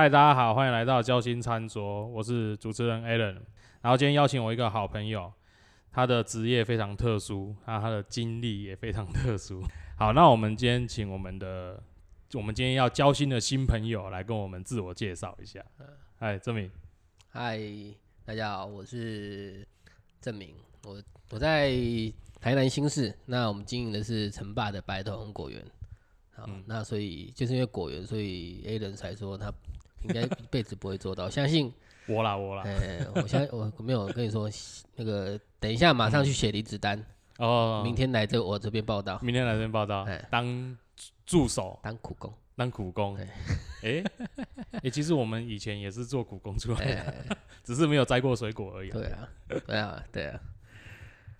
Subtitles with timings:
[0.00, 3.34] 嗨，大家好，欢迎来到交心餐桌，我是主持人 Alan。
[3.80, 5.32] 然后今天邀请我一个好朋友，
[5.90, 9.60] 他的职业非常特殊，那他的经历也非常特殊。
[9.98, 11.82] 好，那我们今天请我们的，
[12.34, 15.60] 我们今天要交心的新朋友来跟我们自我介绍一下。
[16.20, 16.70] 嗨，郑明。
[17.30, 17.58] 嗨，
[18.24, 19.66] 大家好，我是
[20.20, 20.54] 郑明，
[20.84, 21.72] 我我在
[22.40, 25.60] 台南新市，那我们经营的是城霸的白头红果园。
[26.36, 29.52] 好，嗯那所以就是因为果园，所以 A 人才说他
[30.02, 31.28] 应该一辈子不会做到。
[31.28, 31.72] 相信，
[32.06, 32.62] 我啦，我啦。
[32.64, 34.48] 呃，我相我没有跟你说
[34.96, 37.04] 那个，等一下马上去写离职单，
[37.38, 40.76] 哦，明天来这我这边报道，明天来这边报道哎，当
[41.26, 42.32] 助手，当苦工。
[42.56, 43.16] 当苦工。
[43.16, 44.02] 哎
[44.82, 47.14] 哎，其实我们以前也是做苦工出来的，哎，
[47.62, 48.92] 只是没有摘过水果而已啊。
[48.92, 50.40] 对啊，对啊，对啊。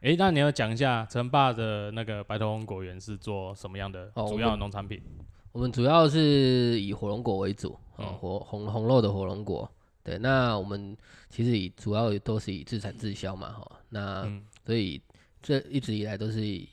[0.00, 5.02] 哎，那你要讲一下陈爸的那个白头红果园是做什么样的哦主要的农产品？
[5.50, 9.71] 我们主要是以火龙果为主，哦嗯，火红红肉的火龙果。
[10.02, 10.96] 对，那我们
[11.29, 14.43] 其实以主要都是以自产自销嘛，哈，那嗯。
[14.65, 15.01] 所以
[15.43, 16.68] 这一直以来都是以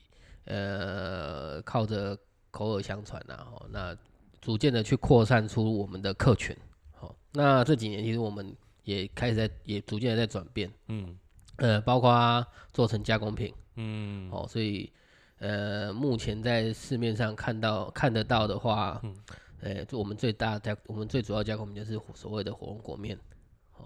[0.45, 2.17] 呃靠着
[2.49, 3.95] 口耳相传呐，哈，那
[4.41, 6.55] 逐渐的去扩散出我们的客群。
[6.93, 11.17] 好，那这几年其实我们也开始在也逐渐的在转变，嗯。
[11.57, 14.91] 呃，包括做成加工品，嗯，哦，所以
[15.39, 19.15] 呃，目前在市面上看到看得到的话，嗯
[19.61, 23.17] 呃，就我们最大加我们最主要加工品就是所谓的火龙果面。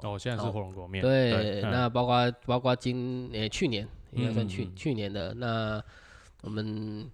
[0.02, 1.02] 哦，现在是哦火龙果面。
[1.02, 1.72] 对，嗯。
[1.72, 4.75] 那包括包括今呃去年应该算去、嗯嗯嗯。
[4.75, 5.84] 去年的，那
[6.42, 7.09] 我们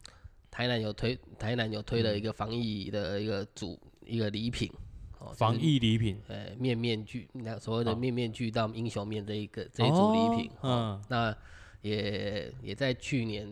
[0.51, 4.71] 台南有推台南有推了一个防疫的一个主一个礼品，
[5.19, 11.35] 哦，防疫礼品呃面面俱那所谓的哦面面俱到英雄面这一个这一组礼品，哦哦，那
[11.81, 13.47] 也也在去年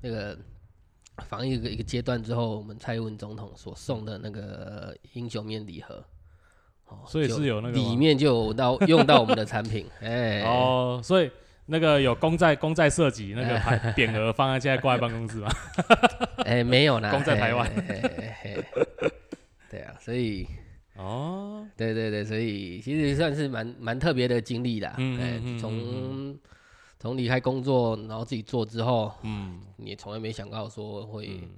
[0.00, 0.38] 那个
[1.28, 6.04] 防疫一个一个阶段之后，我们蔡英文总统所送的那个英雄面礼盒，
[6.86, 11.30] 哦，所以是有那个里面就有到用到我们的产品， 哎，哦，所以
[11.66, 15.48] 那个有公债公债设计那个牌匾额放在现在挂在办公室嘛？
[16.44, 17.70] 哎，没有啦，公在台湾。
[19.70, 20.46] 对啊，所以
[20.96, 24.90] 哦，对对对，所以其实算是蛮蛮特别的经历啦。
[24.90, 26.38] 哎嗯嗯嗯嗯
[26.98, 31.50] 从从离开工作，然后自己做之后，嗯你也从来没想到说会、嗯，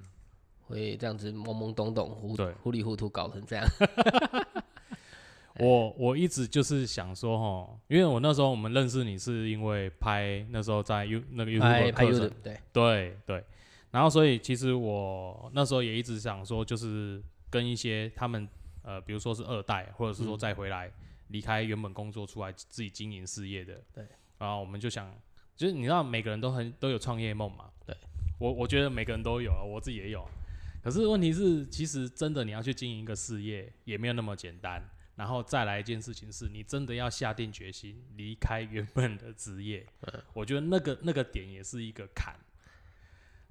[0.66, 3.64] 会这样子懵懵懂懂、糊糊里糊涂搞成这样。
[5.58, 13.44] 我我一直就是想说哈，因为我那时候我们认识你是因为拍那时候在 U 那个 YouTube 拍拍的课程，对，对对，
[13.90, 18.46] 然后所以其实我那时候也一直想说，就是跟一些他们
[18.82, 20.38] 呃，比如说是二代，或者是说嗯。
[20.38, 20.92] 再回来
[21.28, 24.04] 离开原本工作出来自己经营事业的，对，
[24.38, 25.12] 然后我们就想，
[25.58, 27.94] 就是你知道每个人都很都有创业梦嘛，对，
[28.38, 30.24] 我我觉得每个人都有啊，我自己也有，
[30.80, 34.88] 可是问题是，其实真的你要去经营一个事业也没有那么简单。
[35.16, 42.36] 然后再来一件事情是，你真的要下定决心离开原本的职业，嗯我觉得那个那个点也是一个坎。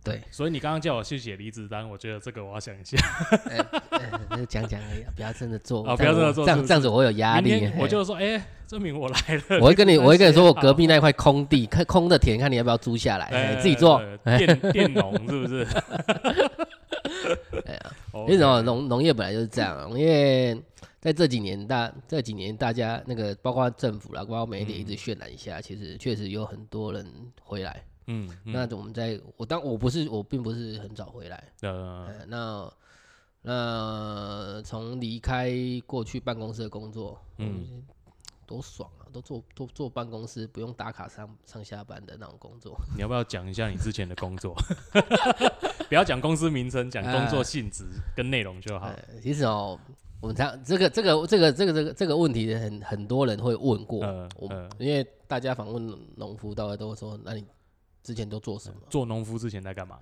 [0.04, 2.98] 对，所以你刚刚叫我去写离职单，我觉得这个我要想一下。
[3.50, 3.58] 哎
[3.90, 7.70] 哎那就讲讲而已啊，不要真的做，哦不要真的做这样这样子我有压力。
[7.78, 9.60] 我嘿就说，哎、证明我来了。
[9.60, 14.02] 我会跟你，我会跟你说，我 隔壁那块空地， 看空的田，看你要不要租下来，哎哎自己做。
[14.24, 15.68] 对佃佃农是不是？
[17.66, 17.92] 哎呀
[18.28, 19.90] 为什么农农业本来就是这样啊？
[19.94, 20.58] 因为
[21.02, 27.06] 在这几年大这几年大家那个包括政府啦，包括媒体一直渲染一下，其实确实有很多人
[27.42, 27.84] 回来。
[28.08, 31.70] 嗯，嗯那我们在我当我不是我并不是很早回来，呃，
[32.08, 32.74] 呃，那
[33.44, 35.52] 那从离开
[35.86, 37.84] 过去办公室的工作，嗯嗯，
[38.46, 39.08] 多爽啊！
[39.14, 42.78] 都坐都坐办公室，不用打卡上上下班的那种工作。
[42.96, 44.56] 你要不要讲一下你之前的工作？
[45.88, 47.86] 不要讲公司名称，讲工作性质
[48.16, 48.88] 跟内容就好。
[48.88, 49.80] 呃，其实哦，
[50.20, 57.46] 我们常这个这个这个这个这个这个问题很很多人会问过，呃我呃因为大家访问农夫，大概都会说，那你
[58.08, 58.80] 之前都做什么？
[58.90, 60.00] 做农夫之前在干嘛？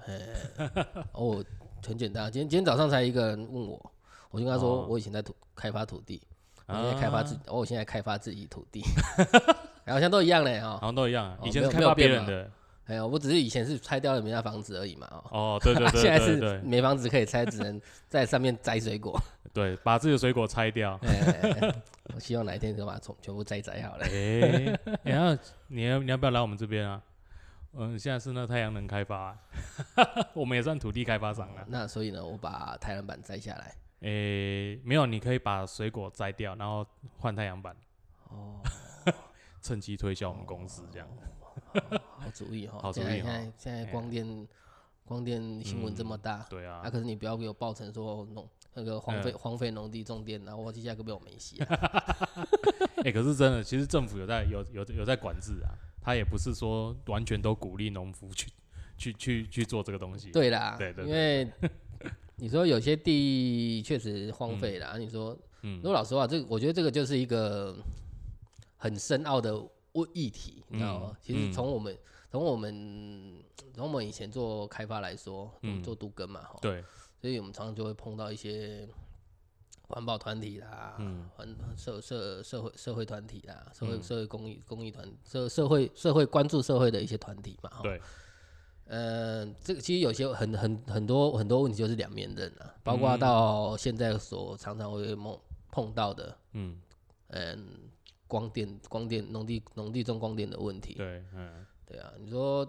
[1.13, 1.43] 哦，
[1.83, 3.91] 很简单，今天今天早上才一个人问我，
[4.29, 6.21] 我就跟他说，哦我以前在土开发土地，
[6.67, 8.83] 我现在开发自，哦我现在开发自己土地，
[9.87, 10.73] 好像都一样嘞啊。
[10.73, 12.51] 好像都一样以前是开发没有别人的。
[12.85, 19.19] 哎呀，我只是以前是拆掉了人家房子而已嘛，哦，哦，对对对 现在是没房子可以拆，只能在上面摘水果。
[19.51, 20.99] 对，把自己的水果拆掉。
[22.13, 24.05] 我希望哪一天就把它从全部摘摘好了。
[24.05, 27.01] 哎，然后你要你要不要来我们这边啊？
[27.77, 29.39] 嗯，现在是那太阳能开发啊，
[30.33, 31.65] 我们也算土地开发商啊。
[31.67, 33.75] 那所以呢，我把太阳板摘下来。
[34.01, 36.85] 诶，没有，你可以把水果摘掉，然后
[37.17, 37.75] 换太阳板，
[38.29, 38.61] 哦，
[39.61, 41.07] 趁机推销我们公司这样。
[42.19, 42.79] 好主意哈！
[42.81, 44.47] 好主意 现在现在光电
[45.05, 51.67] 光电新闻这么大，对啊啊，，可是你不要给我报成说农那个荒废嗯荒废农地种电，然后我接下来个被我没洗啊。
[53.03, 55.71] 哎、可是真的，其实政府有在有有有在管制啊，
[56.05, 58.47] 他也不是说完全都鼓励农夫去
[58.95, 60.29] 去去去做这个东西。
[60.31, 61.51] 对啦，对对因为
[62.37, 65.77] 你说有些地确实荒废啦，你说，嗯。
[65.77, 67.75] 如果老实话，这个我觉得这个就是一个
[68.77, 69.57] 很深奥的
[69.93, 71.07] 问议题，你知道吗？
[71.11, 71.17] 嗯。
[71.21, 71.97] 其实嗯从我们
[72.29, 73.43] 从我们
[73.73, 75.81] 从我们以前做开发来说，嗯。
[75.81, 76.83] 做都根嘛，哈，对，
[77.19, 78.87] 所以我们常常就会碰到一些
[79.87, 81.29] 环保团体啦，嗯。
[81.35, 84.03] 环社社社会社会团体啦，社会嗯。
[84.03, 87.81] 社会公益公益团社社会社会关注社会的一些团体嘛，哈。
[87.83, 88.01] 对，
[88.85, 92.99] 呃，这个其实有些很很很多很多问题就是两面刃啊，包嗯。
[92.99, 95.39] 括到现在所常常会碰
[95.71, 96.79] 碰到的，嗯，
[97.29, 97.67] 嗯，
[98.27, 101.65] 光电光电农地农地中光电的问题，对，嗯。
[101.85, 102.67] 对啊，你说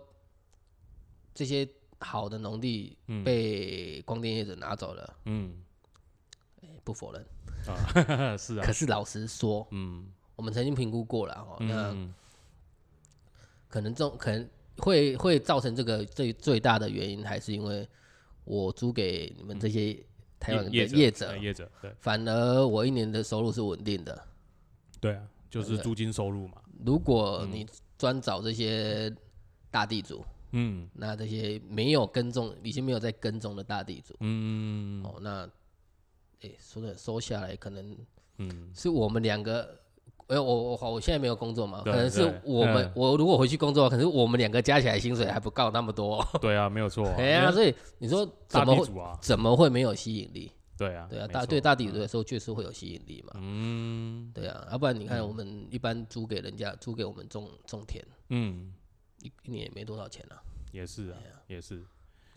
[1.32, 1.66] 这些
[2.00, 3.24] 好的农地嗯。
[3.24, 5.62] 被光电业者拿走了，嗯
[6.87, 7.27] 不否认。
[7.67, 8.65] 啊， 是啊。
[8.65, 10.06] 可，是老实说，嗯。
[10.37, 12.12] 我们曾经评估过了哈，那嗯
[13.69, 14.47] 可能这种可能
[14.77, 17.88] 会会造成这个最最大的原因，还是因为
[18.44, 19.99] 我租给你们这些
[20.38, 21.91] 台湾的业业者呃，业者，对。
[21.99, 24.27] 反而我一年的收入是稳定的。
[25.00, 26.61] 对啊，就是租金收入嘛。
[26.85, 27.67] 如果你
[27.97, 29.11] 专找这些
[29.71, 30.87] 大地主，嗯。
[30.93, 35.03] 那这些没有跟踪、已经没有在跟踪的大地主，嗯。
[35.03, 35.49] 哦，那
[36.41, 37.97] 诶、说的收下来，可能
[38.38, 39.79] 嗯，是我们两个。
[40.29, 46.21] 呃，我我好我现在没有工作嘛，可能是我们嗯我如果回去工作，可是我们两个加起来薪水还不够那么多。
[46.43, 47.15] 对啊，没有错啊。
[47.17, 50.50] 哎呀，所以你说怎么会啊，怎么会没有吸引力？
[50.77, 53.35] 对啊，对啊，大对大地主来说确实会有吸引力嘛。
[53.37, 58.75] 嗯对啊，要不然你看我们一般租给人家，租给我们种种田，嗯，
[59.23, 60.43] 一一年也没多少钱啊。
[60.73, 61.77] 也是啊，也是。
[61.79, 61.87] 啊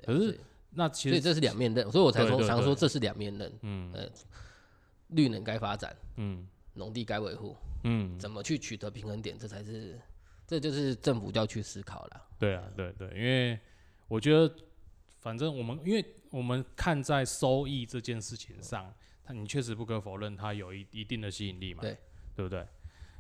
[0.06, 0.40] 可是
[0.72, 3.60] 那其实所以这是两面刃，所以我才对对对说常说这是两面刃。
[3.62, 4.10] 嗯呃
[5.10, 10.00] 绿能该发展，嗯农地该维护，嗯，怎么去取得平衡点，这才是
[10.46, 12.28] 这就是政府就要去思考了。
[12.38, 13.60] 对啊，对对，因为
[14.08, 14.54] 我觉得，
[15.18, 18.94] 反正我们因为我们看在收益这件事情上，
[19.24, 21.98] 它你确实不可否认它有一一定的吸引力嘛，对
[22.36, 22.64] 对不对？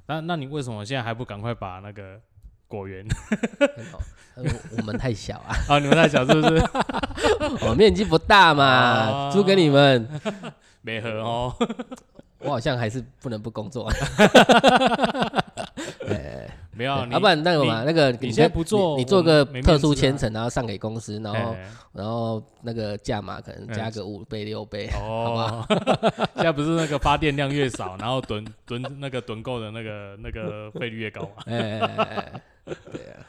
[0.06, 2.22] 那那你为什么现在还不赶快把那个
[2.69, 3.06] 果园
[4.77, 5.80] 我们太小啊， 啊？
[5.80, 6.63] 你们太小是不是
[7.68, 10.07] 我面积不大嘛，啊租给你们，
[10.81, 11.54] 没喝哦？
[12.39, 13.89] 我好像还是不能不工作。
[16.07, 25.65] 哎没有啊，你要不然那个嘛，那个你先不做你你做个特殊签呈，然后上给公司，然后哎然后那个价码可能加个五倍六倍，哦，
[26.36, 31.44] 现在不是那个发电量越少，然后囤囤那个囤购的那个那个费率越高嘛？
[31.47, 33.19] 哎哎哎哎，对啊，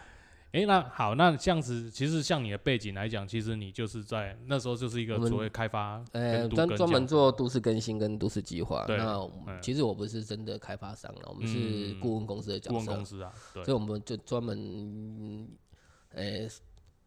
[0.53, 8.85] 诶，那好，那这样子，其实像你的背景来讲，其实你就是在那时候就是一个所谓开发呃，专专门做都市更新跟都市计划。
[8.89, 9.17] 那
[9.47, 11.57] 嗯其实我不是真的开发商了，我们是
[11.95, 15.49] 嗯顾问公司的角色顾问公，司啊，对所以，我们就专门，
[16.15, 16.49] 呃，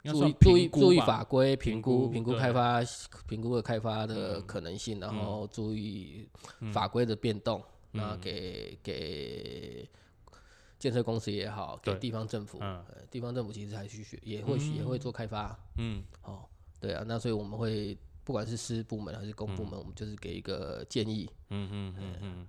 [0.03, 2.81] 注意注意注意法规评评估评估开发
[3.27, 6.29] 评估的开发的嗯可能性，然后注意
[6.61, 7.61] 嗯法规的变动，
[7.91, 9.89] 那嗯给给
[10.83, 16.03] 建设公司也好，给地方政府，嗯呃地方政府其实还去学，也会也会做开发，嗯。
[16.23, 16.43] 哦，
[16.81, 22.47] 对啊，那所以我们会不管是私部门还是公部门，我们就是给一个建议，嗯嗯嗯嗯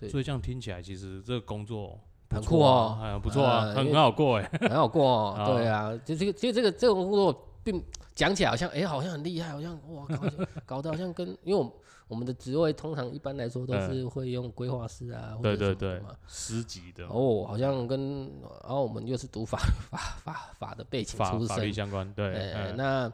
[0.00, 0.08] 对。
[0.08, 7.84] 所以这样听起来，其实这个工作很酷哦啊，哎，不错啊，很好过哎，很好过 对啊，就这个其实这个这种工作并
[8.14, 10.18] 讲起来好像哎、好像很厉害，好像哇搞
[10.64, 11.70] 搞得好像跟因为我们
[12.08, 18.28] 我们的职位通常一般来说都是会用规划师啊，或者对对对什么的嘛，十级的哦，好像跟
[18.62, 19.58] 然后我们又是读法
[19.90, 22.32] 法法法的背景出法法律身，相关，对，
[22.76, 23.12] 那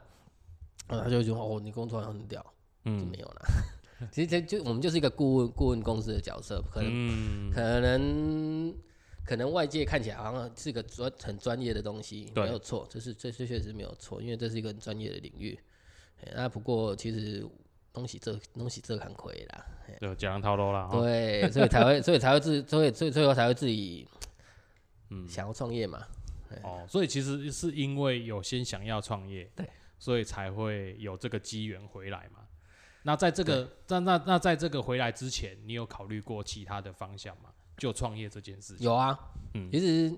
[0.86, 3.42] 呃他就会说哦，你工作很屌，就嗯没有啦。
[4.10, 8.74] 其实这就我们就是一个顾问顾问公司的角色，可能、嗯，可能
[9.24, 15.58] 可能外界看起来好像是个专很专业的东西，没有错，这是这这确实没有错，因为这是一个很专业的领域。
[16.22, 17.46] 哎那不过其实
[17.94, 19.64] 东西这东西这很亏啦，
[19.98, 24.06] 对，讲套路啦，哈对，所以才会所以才会自 所以所以最后才会自己
[25.10, 26.06] 嗯，想要创业嘛。
[26.62, 32.40] 哦，所以其实是因为有先想要创业，对，所以才会有这个机缘回来嘛。
[33.02, 37.50] 那在这个那那那在这个回来之前，你有考虑过其他的方向吗？
[37.76, 39.18] 就创业这件事情，有啊，
[39.54, 39.68] 嗯。
[39.72, 40.16] 其实，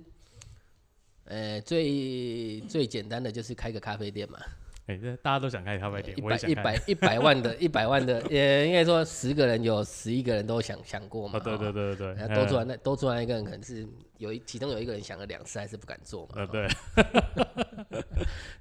[1.25, 4.39] 呃，最最简单的就是开个咖啡店嘛，
[4.87, 6.21] 哎、这大家都想开咖啡店一。
[6.23, 13.87] 百一百一百万的，一百万的，也，应该说十个人有十一个人都想想过嘛，哦，对对哦，对对对，多出来嗯那多出来一个人可能是
[14.19, 16.69] 有一其中有一个人想了两次还是不敢做嘛，呃，哦对，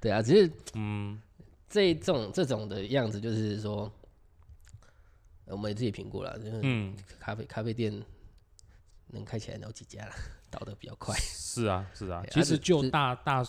[0.00, 1.20] 对啊，只是嗯
[1.68, 3.90] 这种这种的样子就是说，
[5.46, 8.02] 我们也自己评估了，就是嗯，咖啡咖啡店
[9.08, 10.12] 能开起来有几家了，
[10.50, 11.14] 倒的比较快。
[11.20, 12.24] 是啊，是啊。
[12.32, 13.44] 其实就大大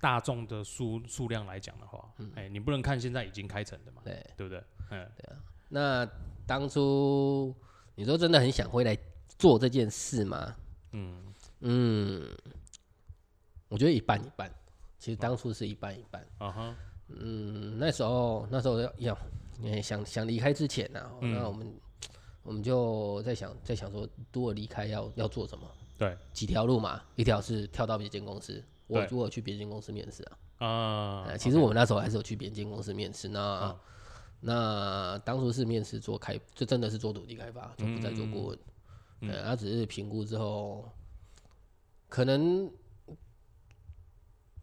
[0.00, 4.62] 大众的数数量来讲的话，哎，你不能看现在已经开成的嘛，对，对不对？
[4.90, 5.08] 嗯，
[5.68, 6.08] 那
[6.46, 7.54] 当初
[7.94, 8.96] 你说真的很想回来
[9.38, 10.56] 做这件事吗？
[10.92, 11.22] 嗯
[11.60, 12.28] 嗯，
[13.68, 14.50] 我觉得一半一半。
[14.98, 16.26] 其实当初是一半一半。
[16.38, 16.76] 啊哈，
[17.08, 19.18] 嗯，那时候那时候要要
[19.62, 21.74] 呃想想离开之前呢、嗯那我们
[22.42, 25.70] 我们就在想在想说，如果离开要要做什么？
[25.98, 30.66] 对几条路嘛，一条是跳到别间公司，我对我有去别间公司面试啊。
[30.66, 33.78] 啊呃，其实我们那时候还是有去别间公司面试，那、嗯
[34.42, 38.58] 那当初是面试做开，就真的是做土地开发，就不再做顾问。
[39.20, 40.90] 嗯呃，他只是评估之后，
[42.08, 42.70] 可能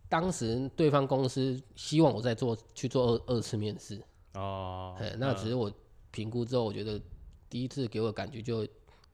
[0.10, 4.02] 当时对方公司希望我再做去做二二次面试，
[4.34, 5.72] 哦哎、，那只是我
[6.10, 7.00] 评估之后，我觉得
[7.48, 8.68] 第一次给我感觉就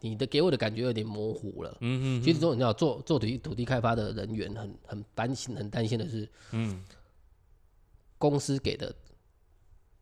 [0.03, 1.77] 你的给我的感觉有点模糊了。
[1.79, 6.83] 嗯嗯其实说你知道做做土地土地开发的人员很很担心很担心的是，嗯。
[8.17, 8.93] 公司给的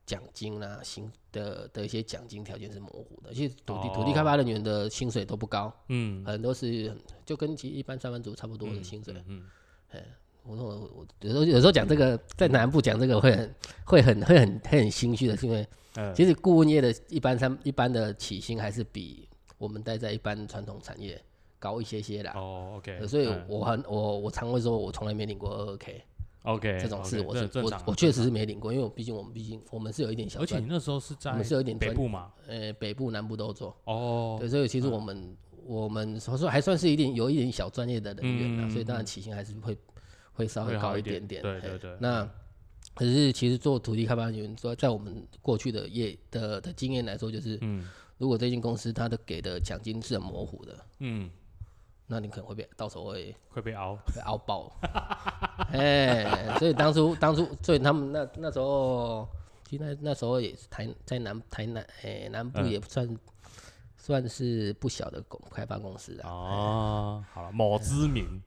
[0.05, 3.31] 奖金啊，薪的的一些奖金条件是模糊的。
[3.31, 6.25] 其实土地、土地开发人员的薪水都不高，嗯。
[6.25, 9.13] 很多是就跟其一般上班族差不多的薪水。
[9.27, 9.43] 嗯
[10.43, 13.55] 我说我我有时候有时候讲这个在南部讲这个会很
[13.85, 19.27] 会很会很会很心虚的，是因为嗯，其实顾问业的一般三一般的起薪还是比
[19.61, 21.21] 我们待在一般传统产业
[21.59, 22.33] 高一些些啦。
[22.35, 26.03] 哦，OK，呃所以嗯我很我我常会说，我从来没领过二二 k
[26.43, 32.31] OK 这种事我是我我确实是没领过，因为我毕竟我们毕竟我们是有一点小专而且你那时候是在我们是有一点专北部嘛？
[32.47, 35.37] 呃，北部、南部都做，哦，对，所以其实我们、
[35.67, 39.77] 我们说说还算是一点有一点小专业的人员啊，嗯所以当然起薪还是会
[40.33, 41.43] 会稍微高一点点。
[41.43, 42.27] 嘿对对对那
[42.95, 47.87] 可是其实做土地开发人员，说在我们过去的业的的经验来说，就是嗯
[48.21, 51.27] 如果这间公司它的给的奖金是很模糊的，嗯，
[52.05, 53.97] 那你可能会被到时候会会被熬。
[54.13, 54.71] 被熬爆。
[55.73, 59.27] 哎，所以当初当初，所以他们那那时候，
[59.67, 63.17] 其实那那时候也是台在南台南哎南部嗯也不算、
[63.97, 66.29] 算是不小的公开发公司啊。
[66.29, 68.39] 哦，好了，某知名，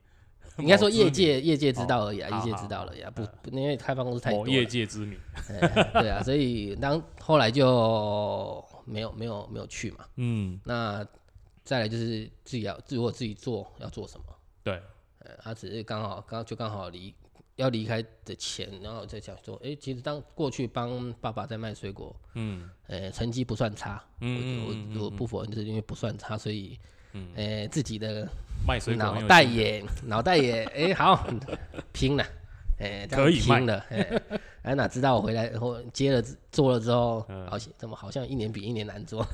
[0.57, 4.65] 应该说业界业界知道而已啊，哦业界知道了呀，不不，因为开发公司太多某业。
[4.65, 5.19] 界知名。
[5.49, 10.05] 哎对啊，所以当后来就没有没有没有去嘛。
[10.15, 11.05] 嗯，那
[11.63, 14.25] 再来就是自己要如果自己做要做什么。
[14.63, 14.81] 对，
[15.19, 17.13] 呃，他只是刚好刚就刚好离
[17.55, 22.69] 要离开的前，然后再想说，哎、其实当过去帮爸爸在卖水果，嗯。
[22.87, 24.63] 呃，成绩不算差，嗯
[24.95, 26.79] 我我我不否认，就是因为不算差，所以，
[27.13, 27.31] 嗯。
[27.35, 28.27] 呃，自己的
[28.95, 31.27] 脑袋也脑袋也，哎、好，
[31.91, 32.23] 拼了，
[32.77, 34.21] 哎、可以卖拼了，哎、
[34.63, 39.25] 哎，哪知道我回来后接了做了之后，嗯好像怎么好像一年比一年难做，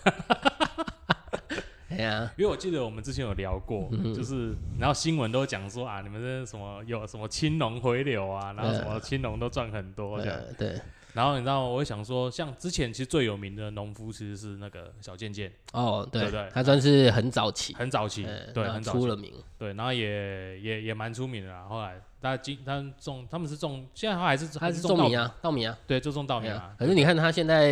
[1.90, 10.38] 哎呀，因为我记得我们之前有聊过，嗯就是然后新闻都讲说啊，你们这什么有什么青农回流啊，然后什么青农都赚很多这样。
[10.38, 10.80] 呃，对，
[11.14, 19.34] 然后你知道，我想说，像之前其实最有名的农夫其实是那个小健健，哦，对，对对他算是很早期，很早期，对，很早，出了名。
[19.58, 21.66] 对，然后也也也蛮出名的啦。
[21.68, 25.75] 后来大家经他们种，他们是种，现在他还是他还是种米，啊，稻米啊。
[25.88, 26.75] 对，就种稻米啊啊。
[26.78, 27.72] 可是你看他现在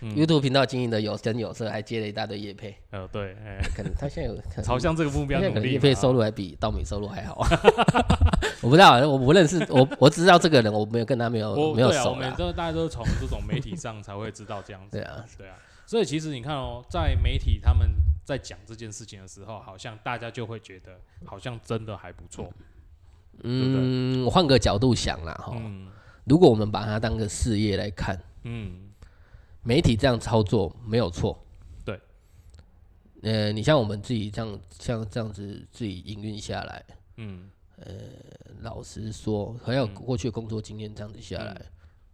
[0.00, 5.54] 嗯 YouTube 频道经营的有声有色，还接了一大堆业配，呃，对，哎，可能他现在有朝向这个目标努力嘛。
[5.54, 7.46] 可能业配收入还比稻米收入还好。
[8.60, 12.18] 我不知道，我不认识，我我只知道这个人，我没有跟他没有没有熟啦。
[12.18, 14.98] 们都大家都是从这种媒体上才会知道这样子。
[14.98, 17.88] 对啊，对啊，所以其实你看哦，在媒体他们
[18.24, 22.46] 在讲这件事情的时候，好像大家就会觉得好像真的还不错。
[22.46, 22.64] 嗯，
[24.24, 25.88] 我换个角度想啦哈，嗯。
[26.24, 28.90] 如果我们把它当个事业来看，嗯，
[29.62, 31.38] 媒体这样操作没有错。
[31.84, 32.00] 对。
[33.22, 36.84] 呃，你像我们自己这样像这样子自己营运下来，
[37.16, 37.50] 嗯。
[37.76, 37.92] 呃
[38.60, 41.66] 老实说，还有过去的工作经验这样子下来，嗯。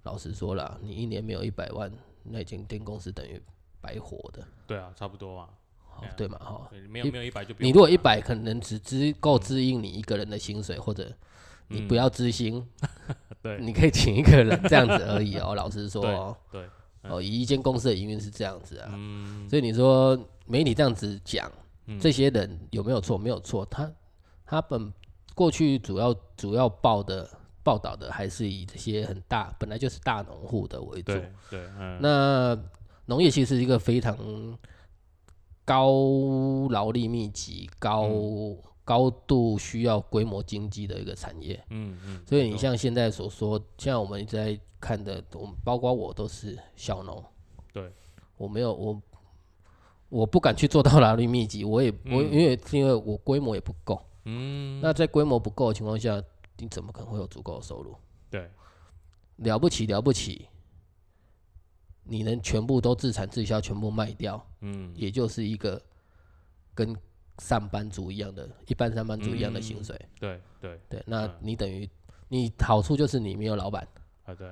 [0.04, 1.92] 老实说啦，你一年没有一百万，
[2.24, 3.40] 那间店公司等于
[3.80, 5.50] 白活的，对啊，差不多啊
[6.16, 6.68] 对嘛哈？
[6.70, 11.11] 对，没有没有一百就你如果一百，可能只支够支应你一个人的薪水，或者
[11.68, 12.88] 你不要支薪， 嗯
[13.42, 15.54] 对你可以请一个人这样子而已哦。
[15.54, 16.62] 老实说哦，对，
[17.02, 21.50] 哦，以一间公司的营运是这样子啊，嗯所以你说媒体这样子讲，
[21.87, 23.16] 嗯这些人有没有错？
[23.16, 23.90] 没有错，他
[24.44, 24.92] 他本
[25.35, 27.30] 过去主要主要报的
[27.62, 31.12] 报道的还是以这些很大本来就是大农户的为主。
[31.12, 32.59] 对对，嗯，那
[33.06, 34.14] 农业其实是一个非常
[35.70, 41.62] 高劳力密集、高、嗯高度需要规模经济的一个产业。
[41.70, 47.24] 嗯嗯，所以你像现在所说，像我们一直在看的，我们包括我都是小农。
[47.72, 47.92] 对，
[48.36, 49.00] 我没有我
[50.08, 54.04] 我不敢去做到劳力密集，我也我因为是因为我规模也不够。
[54.24, 56.20] 嗯，那在规模不够的情况下，
[56.58, 57.94] 你怎么可能会有足够的收入？
[58.28, 58.50] 对，
[59.36, 60.48] 了不起了不起，
[62.10, 65.80] 你能全部都自产自销，全部卖掉，嗯，也就是一个
[66.74, 66.92] 跟
[67.38, 69.96] 上班族一样的，一般上班族一样的薪水。
[70.18, 71.34] 对对，对，那嗯。
[71.40, 71.88] 你等于
[72.26, 73.86] 你好处就是你没有老板，
[74.24, 74.48] 啊对，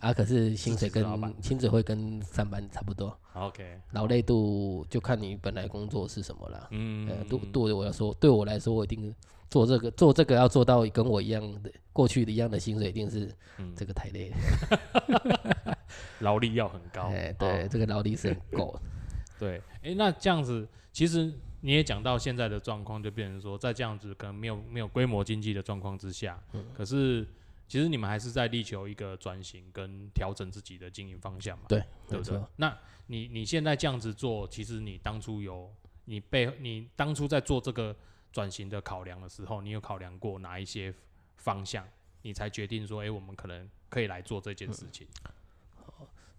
[0.00, 1.04] 啊，可是薪水跟
[1.42, 6.68] 薪水会跟上班差不多，OK，劳累度就看你本来工作是什么了。
[6.70, 7.06] 嗯。
[7.06, 9.14] 呃，对对我来说，对我来说，我一定
[9.50, 13.74] 做这个做这个要做到跟我一样的过去的一样的薪水，一定是嗯。
[13.76, 14.30] 这个太累。
[14.30, 15.78] 了。
[16.20, 18.82] 劳力要很高，哎，对，哦这个劳力是很够的。
[19.38, 27.26] 对，哎，那这样子，其实你也讲到现在的状况，就变成说，在这样子可能没有没有规模经济的状况之下，嗯可是
[27.66, 32.40] 其实你们还是在力求一个转型跟调整自己的经营方向嘛，对，对不对？
[32.56, 35.72] 那你你现在这样子做，其实你当初有
[36.04, 37.96] 你背你当初在做这个
[38.30, 40.94] 转型的考量的时候，你有考量过哪一些
[41.36, 41.84] 方向，
[42.22, 45.06] 你才决定说，哎、我们可能可以来做这件事情？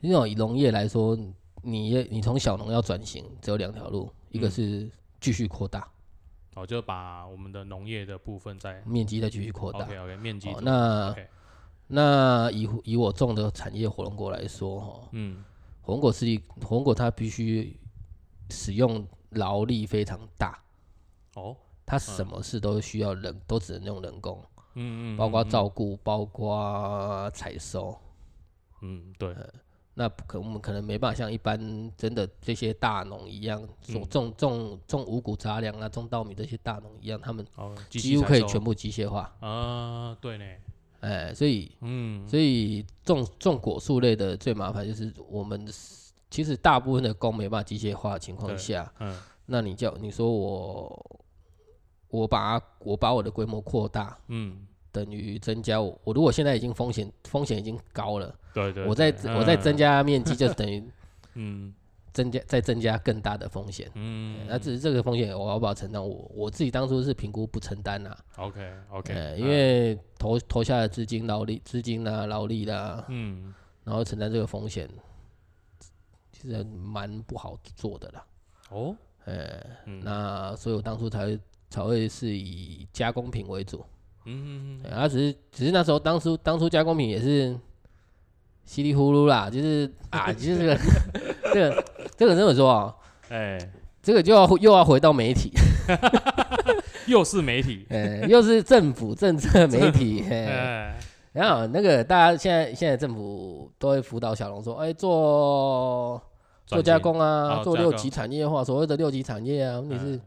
[0.04, 1.18] 因为以农业来说，
[1.62, 4.92] 你也你从小农要转型，只有两条路，一个嗯是
[5.22, 5.90] 继续扩大
[6.56, 9.80] 哦，就把我们的农业的部分在面积，再继续扩大。
[9.80, 11.16] OK OK 面积哦，那
[11.88, 15.42] 那以以我种的产业火龙果来说，哈，嗯
[15.82, 17.80] 火龙果是一火龙果，它必须
[18.50, 20.62] 使用劳力非常大，
[21.36, 21.56] 哦
[21.86, 24.38] 它什么事都需要人，都只能用人工，
[24.76, 27.98] 嗯嗯，包括嗯照顾，包括采收。
[28.82, 29.34] 嗯对
[29.96, 37.46] 那可我们可能没办法像一般真的这些大农一样，所嗯种种种五谷杂粮啊，种稻米这些大农一样，他们
[37.90, 39.32] 几乎可以全部机械化。
[39.40, 40.46] 啊，对呢，
[41.02, 42.28] 哎，所以嗯。
[42.28, 45.68] 所以种种果树类的最麻烦就是我们
[46.32, 49.16] 其实大部分的工没办法机械化的情况下，嗯。
[49.46, 51.22] 那你叫你说我
[52.08, 60.84] 我把我把我的规模扩大，嗯，等于增加我我如果现在已经风险风险已经高了，对对，我再对我再增嗯加面积，就是等于
[61.36, 61.74] 嗯
[62.12, 63.90] 增加再增加更大的风险。
[63.96, 66.00] 嗯，那只是这个风险我要不要承担？
[66.02, 73.52] 我我自己当初是评估不承担呐，OK OK，呃，因为投投下的资金、劳力、资金啦、劳力啦，嗯
[73.84, 74.88] 然后承担这个风险，
[76.32, 78.26] 其实蛮不好做的啦。
[78.70, 81.40] 哦呃，嗯那所以我当初才会
[81.70, 83.84] 才会是以加工品为主。
[84.26, 87.58] 嗯对，啊，只是只是那时候当初当初加工品也是
[88.66, 90.78] 稀里糊涂啦，就是啊， 就是这个
[91.54, 91.86] 这个
[92.18, 92.96] 这个这么说啊，
[93.30, 93.58] 哎，
[94.02, 95.52] 这个就要又要回到媒体，
[97.08, 100.96] 又是媒体，哎，又是政府政策媒体，嘿哎
[101.34, 106.22] 然后那个大家现在现在政府都会辅导小龙说，哎、做
[106.66, 110.22] 做加工啊，哦加工做六级产业化，所谓的六级产业啊，问题是嗯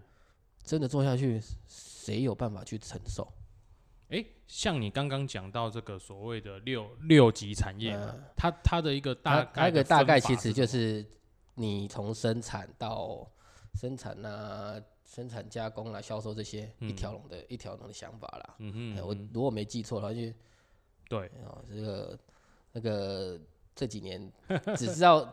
[0.64, 3.26] 真的做下去，谁有办法去承受？
[4.08, 11.04] 哎，像你刚刚讲到这个所谓的六六级产业嘛，它它的一个大概它一个概大概其实就是
[11.54, 13.28] 你从生产到
[13.74, 18.54] 生产啊、生产加工啊、销售这些一条龙的一条龙的想法啦。
[18.58, 20.20] 嗯我嗯哼嗯如果没记错的话，就
[21.08, 22.18] 对哦，这个
[22.72, 23.40] 那个
[23.74, 24.32] 这几年
[24.76, 25.32] 只知道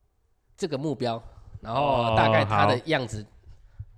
[0.56, 1.22] 这个目标，
[1.62, 3.24] 然后大概它的样子，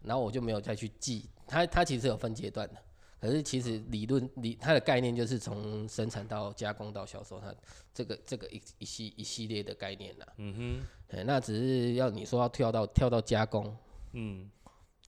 [0.02, 1.28] 然后我就没有再去记。
[1.46, 2.80] 它它其实有分阶段的，
[3.22, 7.54] 可是其实理论理它的概念就是从生产到加工到销售，它
[7.94, 10.26] 这个这个一一系一系列的概念啦。
[10.38, 11.16] 嗯哼。
[11.16, 13.76] 哎，那只是要你说要跳到跳到加工，
[14.14, 14.50] 嗯。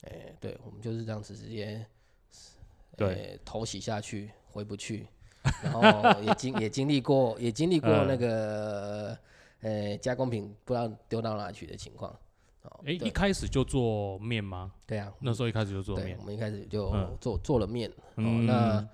[0.03, 1.85] 哎，对我们就是这样子直接
[2.96, 3.09] 对。
[3.09, 5.09] 呃头洗下去回不去，
[5.64, 9.18] 然后也经 也经历过也经历过嗯那个
[9.62, 12.16] 呃加工品不知道丢到哪去的情况。
[12.64, 14.72] 哦，哎，一开始就做面吗？
[14.87, 17.16] 对啊，那时候一开始就做对，面我，们一开始就嗯。
[17.20, 18.46] 做做了面，哦，嗯。
[18.46, 18.88] 那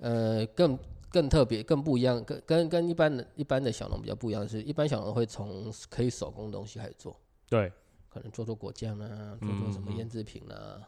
[0.00, 0.78] 呃更
[1.10, 7.14] 更特别更不一样，跟跟跟一般的一般的小农比较不一样的是，一般小农会从可以手工的东西开始做，
[7.48, 7.70] 对，
[8.08, 10.80] 可能做做果酱啊，做做什么腌制品啊，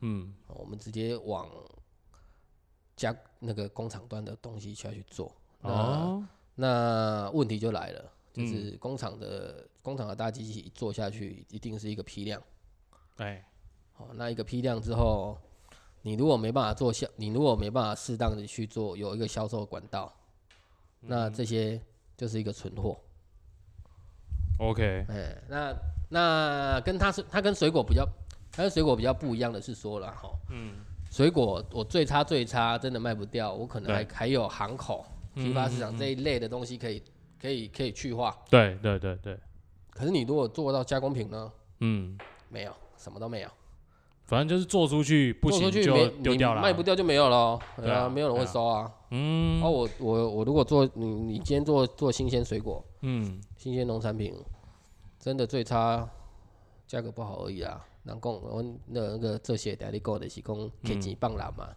[0.00, 1.48] 嗯哦我们直接往
[2.96, 5.32] 加那个工厂端的东西下去做。
[5.62, 6.26] 哦。
[6.60, 8.46] 那问题就来了，就嗯。
[8.46, 12.42] 是工厂的、工厂的大机器做下去，一定是一个批量。
[13.16, 13.44] 哎
[13.92, 15.36] 好，那一个批量之后，
[16.02, 20.12] 你如果没办法做销，你如果没办法适当的去做有一个销售管道，
[21.02, 21.80] 嗯那这些
[22.16, 22.98] 就是一个存货。
[24.58, 25.76] OK 哎，那
[26.08, 28.06] 那跟它是它跟水果比较，
[28.52, 30.74] 它跟水果比较不一样的是说了哈，嗯。
[31.10, 37.02] 水果我最差最差，真的卖不掉，我可能还还有行口批发市场这一类的东西可以
[37.40, 38.36] 可以可以去化。
[38.50, 39.38] 对对对对，
[39.90, 43.48] 可是你如果做到加工品呢，嗯，没有，什么都没有。
[44.24, 47.62] 反正就是做出去不做行就丢掉了，卖不掉就没有了哦。
[47.76, 48.92] 对啊，没有人会收啊。
[49.10, 54.34] 嗯哦，我我我如果做你你今天做做新鲜水果、嗯，新鲜农产品，
[55.18, 56.06] 真的最差
[56.86, 57.82] 价格不好而已啊。
[58.04, 61.68] 人讲我那那个这些代理购的是讲给钱放人嘛。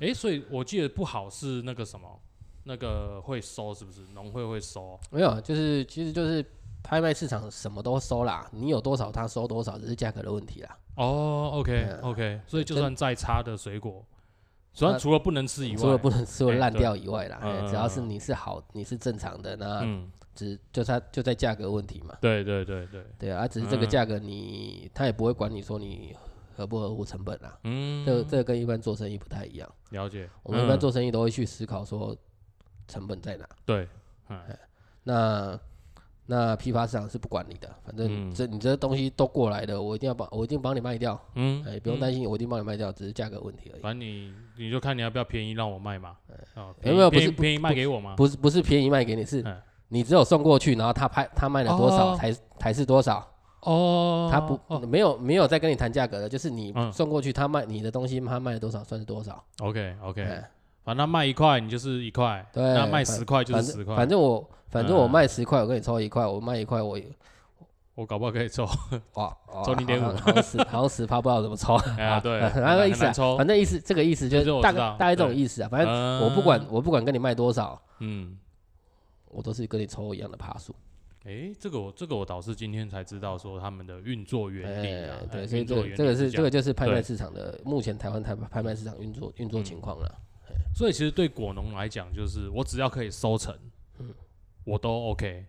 [0.00, 2.20] 诶，所以我记得不好是那个什么，
[2.64, 4.00] 那个会收是不是？
[4.14, 6.44] 农会会收，没有，就是其实就是
[6.82, 10.78] 拍卖市场什么都收啦，你有多少他收多少，只是价格的问题啦。
[10.96, 14.04] 哦，OK 对啊 OK，所以就算再差的水果，
[14.72, 22.16] 虽然除了不能吃以外，除了不能吃会烂掉以外啦，只要是你是好，你是正常的，那嗯，只就它就在价格问题嘛。
[22.20, 26.14] 对对对对，对啊，啊只是这个嗯价格你他也不会管你说你
[26.56, 27.58] 合不合乎成本啦。
[27.64, 30.30] 嗯，这这个跟一般做生意不太一样，了解。
[30.42, 32.16] 我们一般嗯做生意都会去思考说
[32.88, 33.48] 成本在哪。
[33.64, 33.88] 对，
[34.28, 34.38] 嗯。
[35.02, 35.58] 那
[36.26, 38.34] 那批发市场是不管你的，反正嗯。
[38.34, 42.00] 这你这东西都过来的，我一定要帮我一定帮你卖掉，嗯，哎，不用嗯。
[42.00, 43.82] 担心，我一定帮你卖掉，只是价格问题而已。
[43.82, 46.16] 反正你你就看你要不要便宜让我卖嘛，
[46.54, 48.14] 哦，没有不是便宜卖给我吗？
[48.16, 49.60] 不是不是便宜卖给你，是嗯。
[49.88, 52.16] 你只有送过去，然后他拍他卖了多少哦。
[52.16, 53.24] 才才是多少，
[53.60, 54.80] 哦，他不哦。
[54.80, 56.90] 没有没有再跟你谈价格的，就是你嗯。
[56.90, 59.44] 送过去，他卖你的东西他卖了多少算是多少。
[59.60, 60.50] ，OK OK，哎
[60.84, 65.10] 反正卖一块你就是一块，对那卖十块就是十块，反正我反正我嗯。
[65.10, 67.00] 卖十块，我跟你抽一块，我卖一块，我
[67.94, 68.66] 我搞不好可以抽，
[69.14, 70.14] 哇抽零点五。
[70.16, 73.04] 好像十好像十趴 不知道怎么抽，哎呀对，那个意思
[73.36, 76.20] 反正意思这个意思就是大概大概这种意思啊，反正嗯。
[76.22, 78.36] 我不管我不管跟你卖多少，嗯。
[79.28, 80.74] 我都是跟你抽一样的趴数。
[81.24, 90.14] 哎，这个我这个我倒是今天才知道说他们的运作原理啊哎，，对，哎所以这个这个是这这个就是拍卖市场的目前台湾台拍卖市场运作运作情况了。
[90.52, 93.56] 样，所以其实对果农来讲，就是我只要可以收成，
[93.98, 94.12] 嗯
[94.64, 95.46] 我都 OK。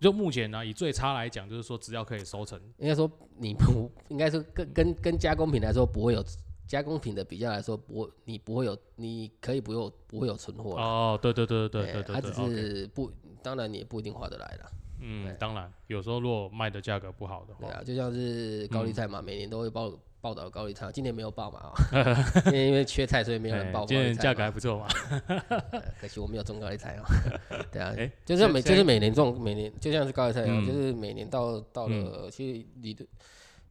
[0.00, 6.24] 就目前呢，以最差来讲，就是说只要可以收成，应该说你不应该说跟跟跟加工品来说不会有
[6.66, 14.70] 加工品的比较来说不会你不会有你可以不用不会有存货啦哦，对对对对哎对对对，它只是不当然你也不一定划得来的。
[15.00, 21.72] 嗯，当然有时候如果卖的价格不好的话，对啊，就像是高嗯丽菜嘛，每年都会报报道高丽菜，今年没有报嘛，
[22.46, 24.34] 因为因为缺菜，所以没有人哎报高今年价。
[24.34, 24.86] 格还不错嘛，
[25.48, 27.04] 呃可惜我没有种高丽菜哦。
[27.72, 30.66] 对啊哎，就是每就是每年种每年就像是高丽菜一样，嗯。
[30.66, 33.04] 就是每年到到了其实你的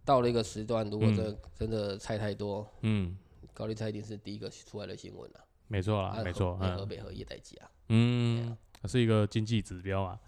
[0.03, 3.15] 到了一个时段，如果真的真的菜太多，嗯，
[3.53, 5.39] 高丽菜一定是第一个出来的新闻了。
[5.67, 6.71] 没错啦，啊没错，嗯。
[6.71, 10.19] 河河北和叶代记啊，嗯，是一个经济指标啊，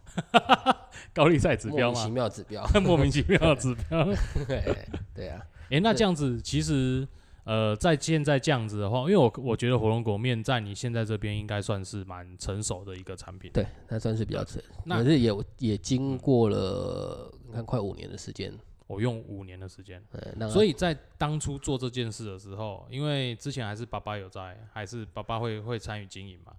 [1.13, 2.67] 高利贷指标莫名其，妙指标。
[2.84, 4.05] 莫名其妙的指标。
[4.47, 5.27] 对对
[5.71, 7.07] 啊，诶，那这样子其实，
[7.45, 13.49] 呃，在现在这样子的话，因为我我觉得火龙果面在你现在这边应该算是蛮成熟的一个产品。
[13.53, 18.53] 对，那算是比较成，那可是也也经过了你看快五年的时间，
[18.86, 20.03] 我用五年的时间，
[20.49, 26.53] 所以在当初做这件事的时候，因为之前还是爸爸有在，还是爸爸会会参与经营嘛。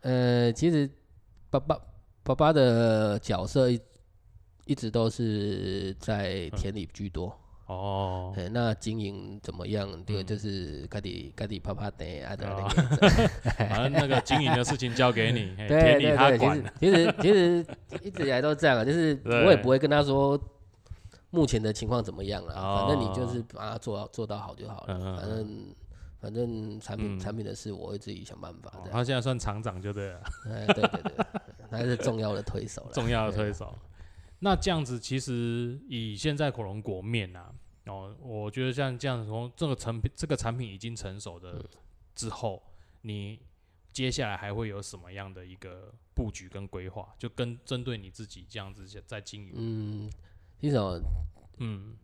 [0.00, 0.88] 呃，其实
[1.50, 1.78] 爸爸
[2.22, 3.80] 爸爸的角色一
[4.64, 7.38] 一直都是在田里居多。
[7.68, 9.88] 哦，呃那经营怎么样？
[10.06, 13.28] 这个嗯就是家己家己啪啪的啊的哦那个。
[13.68, 16.72] 反正那个经营的事情交给你， 对对对，其实。
[16.80, 17.66] 其实其实
[18.02, 20.40] 一直以来都这样啊，就是我也不会跟他说
[21.30, 25.16] 目前的情况怎么样了，反正你就哦是把它做到做到好就好了。
[25.20, 25.74] 反正
[26.20, 28.72] 反正产品嗯产品的事我会自己想办法。
[28.90, 30.20] 他现在算厂长就对了。
[30.50, 31.26] 哎，对对对，
[31.70, 32.90] 他是重要的推手了。
[32.94, 33.74] 重要的推手。
[34.40, 37.52] 那这样子，其实以现在火龙果面啊，
[37.86, 41.64] 哦，我觉得像这样从这个成品这个产品已经成熟的
[42.14, 42.62] 之后，
[43.02, 43.40] 你
[43.92, 47.12] 接下来还会有什么样的一个布局跟规划？
[47.18, 50.10] 就跟针对你自己这样子在经营，嗯，
[50.60, 51.00] 一种
[51.58, 51.96] 嗯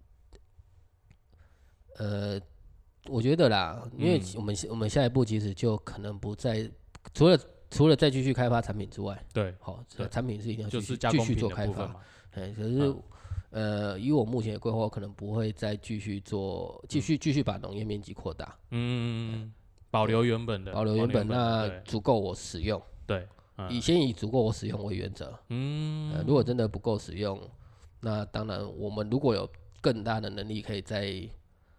[1.96, 2.40] 呃，
[3.06, 6.68] 我觉得啦，因为嗯我们我们下一步其实就可能不再
[7.12, 7.38] 除了
[7.70, 11.94] 除了再继续开发产品之外，对，好，对产品是一定要就继续继续做开发。
[12.34, 13.02] 哎，可是、嗯
[13.50, 19.52] 呃，以我目前的规划，我可能不会再继续做，继续继续把农业面积扩大，嗯，
[19.90, 23.70] 保留原本的，保留原本，那足够我使用，对，嗯。
[23.70, 25.26] 以先以足够我使用为原则。
[25.26, 27.40] 呃，嗯，如果真的不够使用，
[28.00, 29.48] 那当然我们如果有
[29.80, 31.28] 更大的能力，可以再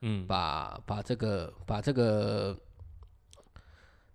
[0.02, 2.58] 嗯，把把这个把这个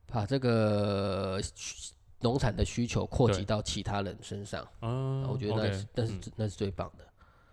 [0.07, 4.66] 把这个需农产的需求扩及到其他人身上。
[4.83, 6.20] 嗯，我觉得那是那是嗯。
[6.37, 7.04] 那是最棒的，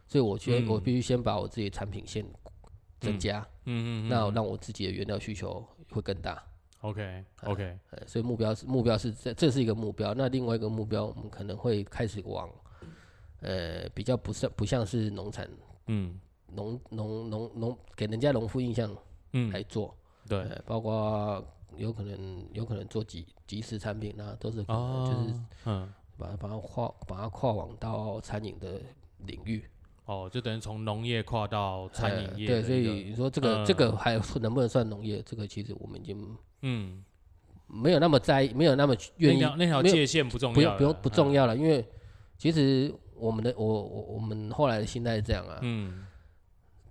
[0.08, 2.26] 所以我觉得我嗯必须先把我自己的产品线
[3.00, 4.34] 增加，嗯嗯嗯，那嗯。
[4.34, 6.44] 让我自己的原料需求会更大。
[6.82, 12.50] OK OK，呃，所以目标是目标是这这是一个目标，那另外一个目标我们可能会开始往
[13.42, 15.50] 呃，比较不像不像是农产
[15.88, 16.20] 嗯。
[16.54, 18.96] 农农农农给人家农夫印象
[19.34, 19.94] 嗯，来做，
[20.30, 21.44] 对，呃，包括
[21.76, 28.82] 有可能有可能做即即时产品啊，都是可能哦，就是嗯，把它把它跨把它跨往到餐饮的
[29.26, 29.64] 领域，
[30.06, 35.22] 哦，就等于从农业跨到餐饮呃对，所以你说这个、这嗯个还能不能算农业？
[35.26, 37.04] 这个其实我们已经嗯，
[37.68, 41.86] 没有那么在意，没有那么愿意那条那条界限不重要，不用不用不重要，要了，因为
[42.38, 45.60] 其实我们的我我我们后来的心态是这样啊。
[45.62, 46.07] 嗯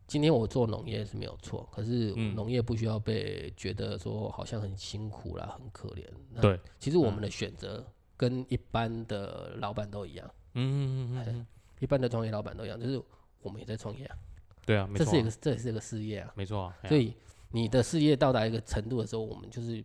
[0.06, 2.34] 今天我做农业是没有错，可是嗯。
[2.34, 6.04] 农业不需要被觉得说好像很辛苦啦、很可怜。
[6.30, 7.84] 那对，其实我们的选择
[8.16, 11.46] 跟一般的老板都一样，嗯嗯嗯嗯，
[11.80, 13.02] 一般的创业老板都一样，就是
[13.42, 14.16] 我们也在创业啊，
[14.64, 16.32] 对啊，没这是一个这也是一个事业啊。
[16.36, 17.12] 没错所以
[17.50, 19.82] 你的事业到达一个程度的时候，我们就是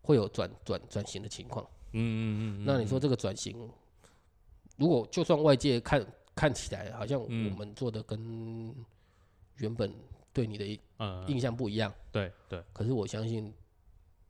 [0.00, 1.64] 会有转转转型的情况。
[1.92, 2.22] 嗯嗯
[2.60, 3.68] 嗯嗯，那你说这个转型，
[4.76, 8.74] 如果就算外界看看起来好像我嗯们做的跟
[9.58, 9.92] 原本
[10.32, 13.52] 对你的嗯，印象不一样，对对，可是我相信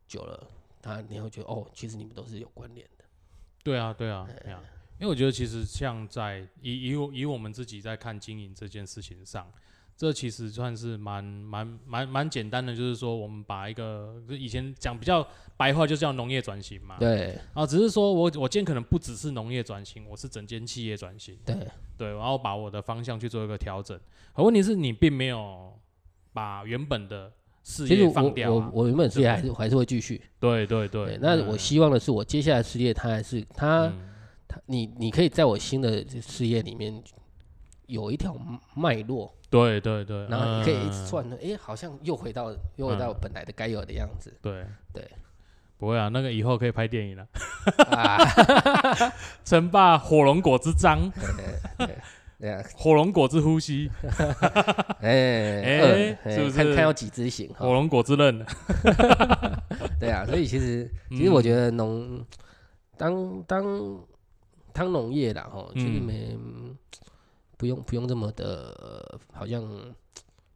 [0.07, 0.47] 久了，
[0.83, 3.05] 他你会觉得哦，其实你们都是有关联的。
[3.63, 4.63] 对啊，对啊，对啊，
[4.99, 9.51] 因为我觉得其实像在以以以我们自己在看经营这件事情上，
[9.99, 16.97] 这其实算是蛮蛮蛮蛮简单的，就是说我们把一个就以前讲比较白话，就叫农业转型嘛。
[17.01, 21.57] 对啊，只是说我我今天可能不只是农业转型，我是整间企业转型，对
[21.97, 23.99] 对，然后把我的方向去做一个调整。
[24.33, 25.77] 可问题是你并没有
[26.33, 27.33] 把原本的
[27.65, 28.71] 事业放掉啊。
[28.73, 30.23] 我我原本事业还是还是会继续。
[30.39, 34.09] 对对对，那我嗯希望的是，我接下来事业它还是它嗯
[34.47, 37.03] 他你你可以在我新的事业里面
[37.87, 38.37] 有一条
[38.77, 41.07] 脉络，对对对，然后你可以一直嗯。
[41.07, 43.17] 算，哎，好像又回到又回到嗯。
[43.21, 44.37] 本来的该有的样子。
[44.43, 44.65] 对。
[44.93, 45.09] 对，
[45.79, 47.27] 不会啊，那个以后可以拍电影了，
[47.91, 48.19] 啊，
[49.45, 51.11] 《称霸火龙果之章》
[52.39, 53.89] 《对啊，火龙果之呼吸
[55.01, 55.63] 》哎。
[55.63, 57.73] 哎二是不是看看有几只行《火？
[57.73, 58.45] 龙果之刃
[59.99, 61.17] 》对啊，所以其实嗯。
[61.17, 62.25] 其实我觉得农
[62.97, 64.01] 当当
[64.73, 66.05] 当农业啦哈，其实嗯。
[66.05, 66.37] 没
[67.59, 69.63] 不用不用这么的，呃好像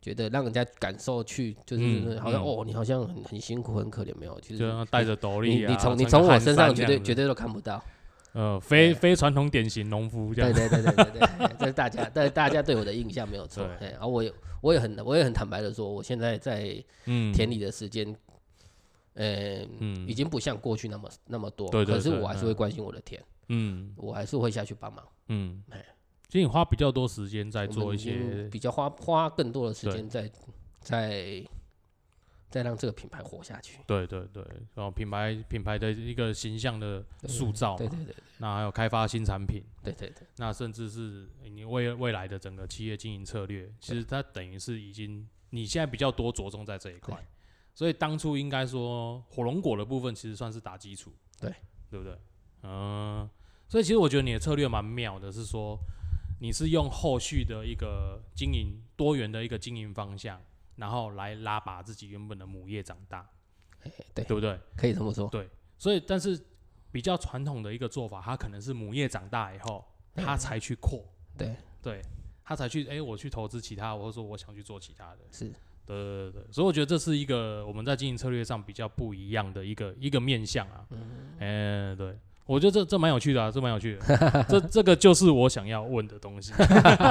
[0.00, 7.84] 觉得让人家感受去就是嗯嗯好像哦，你好像很很辛苦很可怜，没有，其实就像带着斗笠啊，你你从你从我身上绝对绝对都看不到。
[8.34, 13.62] 呃非非传统典型农夫这样，对对对对对 这是大家，但大家对我的印象没有错。
[13.78, 13.88] 对。
[13.88, 17.30] 哎，然后我也我也很我也很坦白的说，我现在在嗯。
[17.34, 18.06] 田里的时间，
[19.12, 20.08] 呃，嗯。
[20.08, 21.68] 已经不像过去那么那么多。
[21.68, 23.92] 对对对可是我还是会嗯关心我的田，嗯。
[23.96, 25.04] 我还是会下去帮忙。
[25.28, 25.62] 嗯。
[25.68, 25.84] 哎，
[26.32, 30.32] 其实你花比较多时间在做一些比较花花更多的时间在
[30.80, 31.46] 在
[32.48, 33.80] 在让这个品牌活下去。
[33.86, 34.42] 对对对，
[34.74, 38.14] 然后品牌品牌的一个形象的塑造嘛，对对对。
[38.38, 47.14] 那还有开发新产品，对对对，那甚至是你未未来的整个企业经营策略，其实它等于是已经你现在比较多着重在这一块，
[47.74, 51.52] 所以当初应该说火龙果的部分其实算是打基础，对。
[51.90, 52.18] 对不对？
[52.62, 53.28] 嗯，
[53.68, 55.78] 所以其实我觉得你的策略蛮妙的，是说
[56.42, 60.42] 你是用后续的一个经营多元的一个经营方向，
[60.74, 63.24] 然后来拉拔自己原本的母业长大，
[64.12, 64.58] 对对不对？
[64.76, 65.28] 可以这么说。
[65.28, 66.36] 对所以，但是
[66.90, 69.84] 比较传统的一个做法，它可能是母业长大以后，
[70.16, 71.04] 它才去扩，
[71.38, 72.02] 对，对，
[72.42, 75.44] 他才去，哎、我去投资其他，或者说我想去做其他的，是
[75.86, 80.84] 对对对对，所以我觉得这是一个我们在经营策略上比较不一样的一个一个面向啊，
[81.38, 86.52] 嗯，对，我觉得这这蛮有趣的啊，这蛮有趣的， 这这个就是我想要问的东西，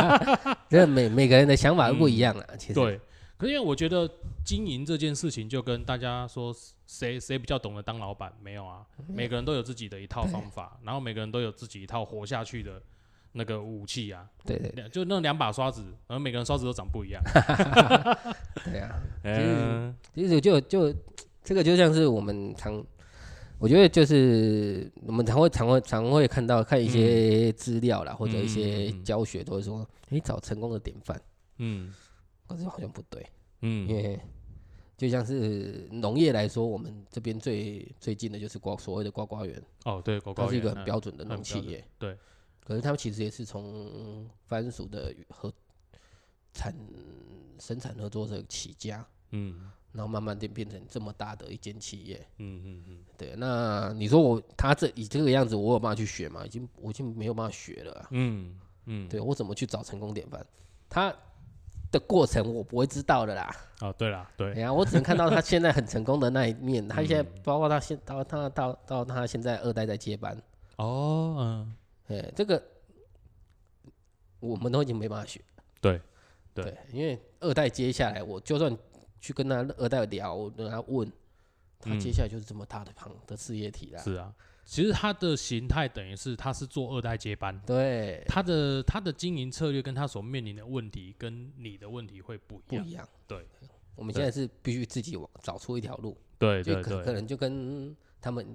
[0.70, 2.46] 这每每个人的想法都不一样了。
[2.58, 3.00] 其实，嗯对，
[3.38, 4.10] 可是因为我觉得
[4.46, 6.54] 经营这件事情就跟大家说
[6.86, 12.82] 谁谁比较懂得当老板没有啊，每个人都有自己的一套方法，然后每个人都有自己一套活下去的
[13.32, 14.70] 那个武器啊，对对。
[14.76, 17.22] 两就那两把刷子，然后每个人刷子都长不一样。
[18.66, 19.96] 对啊，嗯。
[20.14, 20.94] 其实就就
[21.44, 22.84] 这个就像是我们常，
[23.62, 31.22] 我觉得就是我们常会常会常会看到看一些资料啦，或者一些教学都会说，你找成功的典范，
[31.58, 31.94] 嗯。
[32.48, 33.24] 可是好像不对，
[33.62, 33.88] 嗯。
[33.88, 34.20] 因为
[34.98, 42.18] 就像是农业来说，我们这边最最近的就是瓜所谓的瓜瓜园，哦对，瓜瓜它是一个很标准的很农企业，对，
[42.66, 45.54] 可是他们其实也是从番薯的合
[46.52, 46.76] 产
[47.60, 52.26] 生产合作社起家，嗯然后慢慢变变成这么大的一间企业。
[52.38, 56.46] 嗯嗯嗯，对，那你说我他这以这个样子，我有办法去学吗？
[56.46, 60.46] 已经我已经没有办法学了啊、嗯嗯，对我怎么去找成功典范？
[60.90, 61.14] 他
[61.92, 63.54] 的过程我不会知道的啦。
[63.82, 66.86] 哦对啦，对哎，呀，我只能看到他现在很成功的那一面。
[66.90, 70.38] 他现在嗯包括他现到他到到他现在二代在接班，
[70.78, 71.76] 哦嗯
[72.08, 72.62] 哎，这个
[74.40, 75.42] 我们都已经没办法学。
[75.80, 76.00] 对
[76.54, 78.76] 对对，因为二代接下来，我就算
[79.22, 81.10] 去跟他二代聊，我跟他问，
[81.80, 84.02] 他嗯接下来就是这么大的庞的事业体啦。
[84.02, 84.34] 是啊，
[84.66, 92.84] 其实他的形态等于是他是做二代接班，对，他的他的经营策略跟他所面临的问题跟你的问题会不一样。
[92.84, 93.08] 不一样。
[93.28, 93.46] 对，
[93.96, 98.46] 我们现在是必须自己往找出一条路，对就可可能就跟他们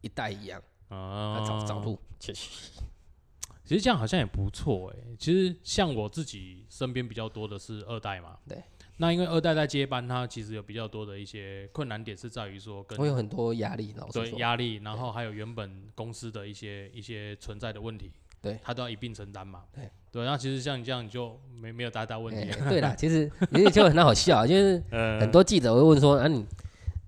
[0.00, 2.32] 一代一样，啊要找找路去。
[2.32, 5.16] 其实这样好像也不错哎。
[5.18, 8.62] 其实像我自己身边比较多的是二代嘛，对。
[8.98, 18.58] 那因为二代在接班，他其实有比较多的一些困难点是在于说跟我有很多压力，老实对说，压力，然后还有原本公司的一些一些存在的问题，对。
[18.62, 19.64] 他都要一并承担嘛。
[19.74, 19.90] 对。
[20.12, 22.68] 对，那其实像你这样你就没没有大大问题哎。
[22.70, 25.20] 对啦，其实 也就很好笑，就是呃。
[25.20, 26.46] 很多记者会问说啊你，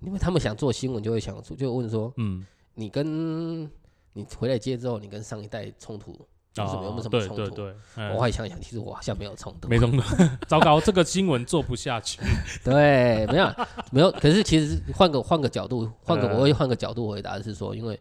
[0.01, 3.63] 因为他们想做新闻，就会想就问说，嗯，你跟
[4.11, 6.19] 你回来接之后，你跟上一代冲突
[6.65, 7.35] 有什么有没有什么冲突？
[7.35, 10.01] 对对对，嗯我还想想，其实我好像没有冲突，没冲突，
[10.47, 12.19] 糟糕，这个新闻做不下去。
[12.63, 13.51] 对，没有
[13.91, 14.11] 没有。
[14.11, 17.99] 可是其实换个换个角度，换个呃我会换个角度回答是说，因为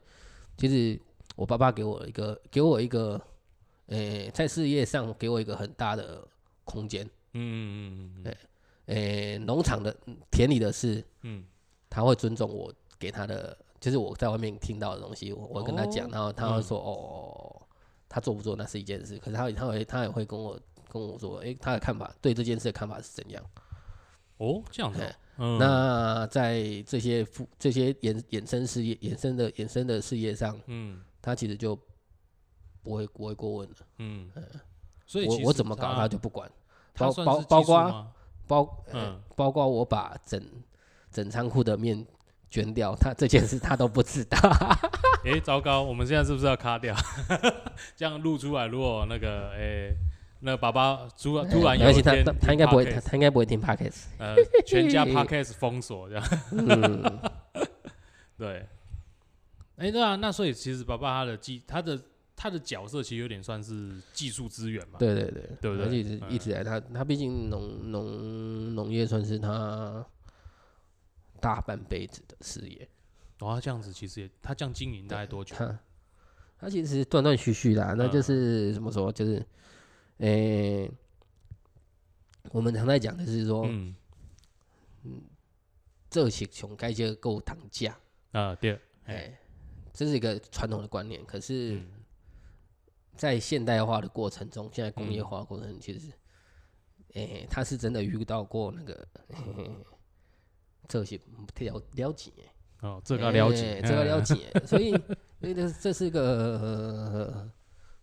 [0.57, 0.99] 其实
[1.35, 3.21] 我爸爸给我一个给我一个，
[3.89, 6.27] 诶、在事业上给我一个很大的
[6.65, 7.05] 空间。
[7.35, 8.35] 嗯嗯嗯嗯
[8.87, 9.95] 诶、农场的
[10.31, 11.45] 田里的事，嗯，
[11.91, 17.56] 他会尊重我给他的，就是我在外面听到的东西，我我跟他讲，哦然后他会说，哦，
[18.09, 23.45] 他做不做那是一件事，可是他他会他也会跟我跟我说，诶、他的看法对这件事的看法是怎样。
[24.39, 25.05] 哦，这样子哦。
[25.05, 31.03] 哎，嗯，那在这些副这些衍衍生事业、衍生的衍生的事业上，嗯。
[31.23, 31.77] 他其实就
[32.85, 33.77] 不会不会过问了。
[33.99, 34.31] 嗯，
[35.07, 36.49] 所以我我怎么搞，他就不管。
[36.95, 38.13] 包包包括
[38.47, 40.41] 包呃嗯，包括我把整
[41.11, 42.07] 整仓库的面
[42.65, 44.39] 捐掉，他这件事他都不知道。
[45.25, 46.95] 哎，糟糕，我们现在是不是要卡掉？
[47.95, 49.95] 这样录出来，如果那个哎，
[50.41, 54.05] 那个爸爸突然突然有一没关系，他天他他应该不会，他他应该不会听 podcast。
[54.19, 56.25] 呃，全家 podcast 封锁这样。
[56.53, 57.21] 嗯，
[58.39, 58.67] 对，
[59.77, 62.01] 哎、对啊，那所以其实爸爸他的技，他的
[62.35, 64.99] 他的角色其实有点算是技术资源嘛。
[64.99, 70.05] 对对对，对不对而且一直嗯一直以来，他他毕竟农农农业算是他
[71.47, 72.89] 大半辈子的事业。
[73.39, 75.55] 哦，他这样子其实也，他这样经营大概多久？
[75.55, 75.79] 他
[76.59, 79.47] 他其实断断续续的啊、那就嗯是怎么说，就是，
[80.17, 80.91] 诶、
[82.51, 83.95] 我们常在讲的是说，嗯，
[86.11, 87.97] 这些穷该就够躺价，
[88.33, 88.73] 啊，对，
[89.05, 89.41] 哎、哎，
[89.93, 91.25] 这是一个传统的观念。
[91.25, 91.87] 可是，嗯
[93.15, 96.11] 在现代化的过程中，现在工业嗯化的过程，其实，
[97.15, 99.71] 诶、他是真的遇到过那个，嘿
[100.89, 101.19] 这些
[101.59, 102.31] 了了解，
[102.81, 104.91] 哦，这个要了解，哎这个了嗯，解，所以，
[105.41, 107.51] 所以这这是个、呃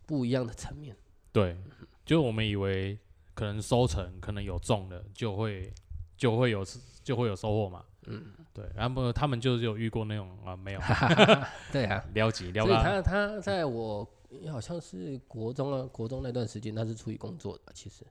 [0.05, 0.95] 不一样的层面。
[1.31, 1.57] 对，
[2.05, 2.99] 就我们以为
[3.33, 5.73] 可能收成可能有种的，就会
[6.17, 6.63] 就会有
[7.03, 7.83] 就会有收获嘛。
[8.05, 10.81] 嗯，对，然后他们就是有遇过那种啊，没有。
[11.71, 14.05] 对啊， 了解了所以解，他他在我
[14.51, 18.03] 好像是国中啊，国中那段时间他是出于工作的，其实，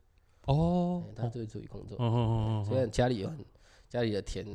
[0.47, 1.05] 哦。
[1.09, 1.99] 哎，他是出于工作。
[2.01, 2.17] 嗯，嗯
[2.63, 3.37] 嗯虽嗯然家里有很
[3.93, 4.47] 家里的田，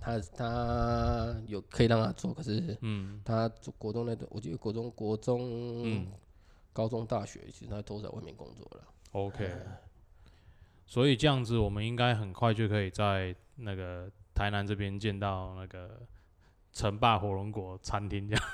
[0.00, 3.20] 他他有可以让他做，可是嗯。
[3.22, 6.06] 他做国中那段，我觉得国中国中、嗯。
[6.72, 8.82] 高中、大学，其实他都在外面工作了。
[9.12, 9.50] ，OK，
[10.86, 16.00] 所以这样子，我们应该很快就可以在那个台南这边见到那个
[16.72, 18.44] 城霸火龙果餐厅，这样。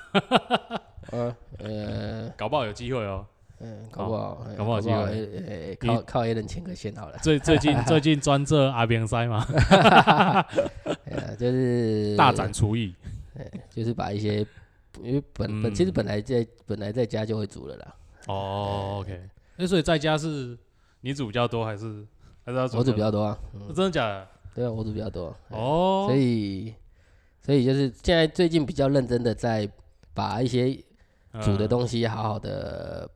[1.13, 2.29] 呃呃。
[2.37, 3.25] 搞不好有机会哦。
[3.63, 4.97] 嗯，搞不好，哎搞不好机会。
[4.97, 7.19] 哎哎靠靠一人牵个线好了。
[7.23, 9.47] 最最近 最近专这阿边塞嘛，
[11.07, 12.95] 哎呀，就是 大展厨艺。
[13.71, 14.47] 就是把一些，
[15.03, 17.95] 因为本本其实嗯本来在本来在家就会煮了啦，
[18.29, 19.19] 哦，OK，
[19.57, 20.57] 那所以在家是
[21.01, 22.05] 你煮比较多，还是
[22.45, 23.73] 还是他我煮比较较多啊，多？
[23.73, 24.29] 真的假的？
[24.55, 25.57] 对啊，我煮比较多，哎。
[25.59, 26.75] 哦，所以
[27.41, 29.69] 所以就是现在最近比较认真的在
[30.13, 30.75] 把一些
[31.41, 33.11] 煮的，东西好好的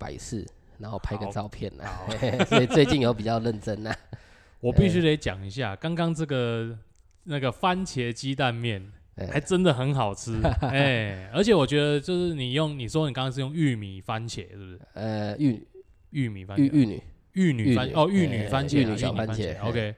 [0.00, 0.44] 摆饰，
[0.78, 2.08] 然后拍个照片呐好，
[2.48, 3.94] 所以最近有比较认真呢，
[4.60, 6.76] 我必须得讲一下，刚刚这个
[7.24, 8.82] 那个番茄鸡蛋面。
[9.16, 14.80] 哎还真的很好吃， 哎、而且我觉得就是你用你说你刚刚是用玉米番茄是不是？
[14.94, 15.62] 呃玉
[16.10, 19.94] 玉米番茄，玉玉女，玉女番哦，玉哎女番茄啊，玉女小番茄哎 OK，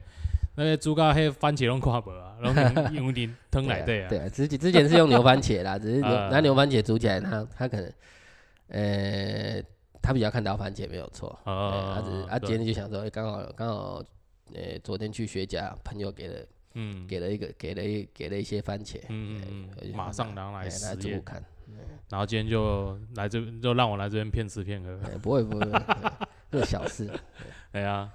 [0.57, 7.93] 那个猪肝黑番茄拢看无啊，然后用用点汤来对啊，对啊，之前之前是用牛番茄啦，只是拿牛番茄煮起来，它它可能
[8.69, 9.63] 呃
[10.03, 14.05] 他比较看到番茄没有错，呃呃，他只是啊，今天就想说，哎刚好刚好，
[14.53, 17.07] 呃，昨天去学家，朋友给了嗯。
[17.07, 21.43] 给了一个给了一给了一些番茄，嗯马上拿来哎实验，煮看，
[22.09, 25.67] 然后今天就来这就让我来这边骗吃骗喝，哎，不会不会，
[26.51, 27.09] 这小事。
[27.73, 28.11] 哎呀，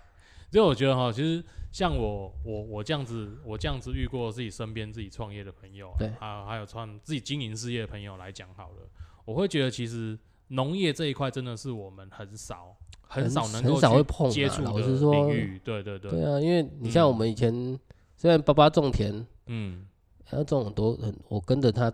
[0.51, 8.89] 所以我觉得哈，其实像我我我这样子，我这样子遇过自己身边自己创业的朋友，对还有还有创自己经营事业的朋友来讲好了，
[9.25, 10.17] 我会觉得其实
[10.49, 14.31] 农业这一块真的是我们很少很少能很够去少会碰、啊。
[14.31, 17.09] 接触的领，域，对对对，对啊，因为你像嗯。
[17.09, 17.79] 我们以前、
[18.15, 19.85] 虽然爸爸种田，嗯。
[20.29, 21.89] 他种很多很，我跟着他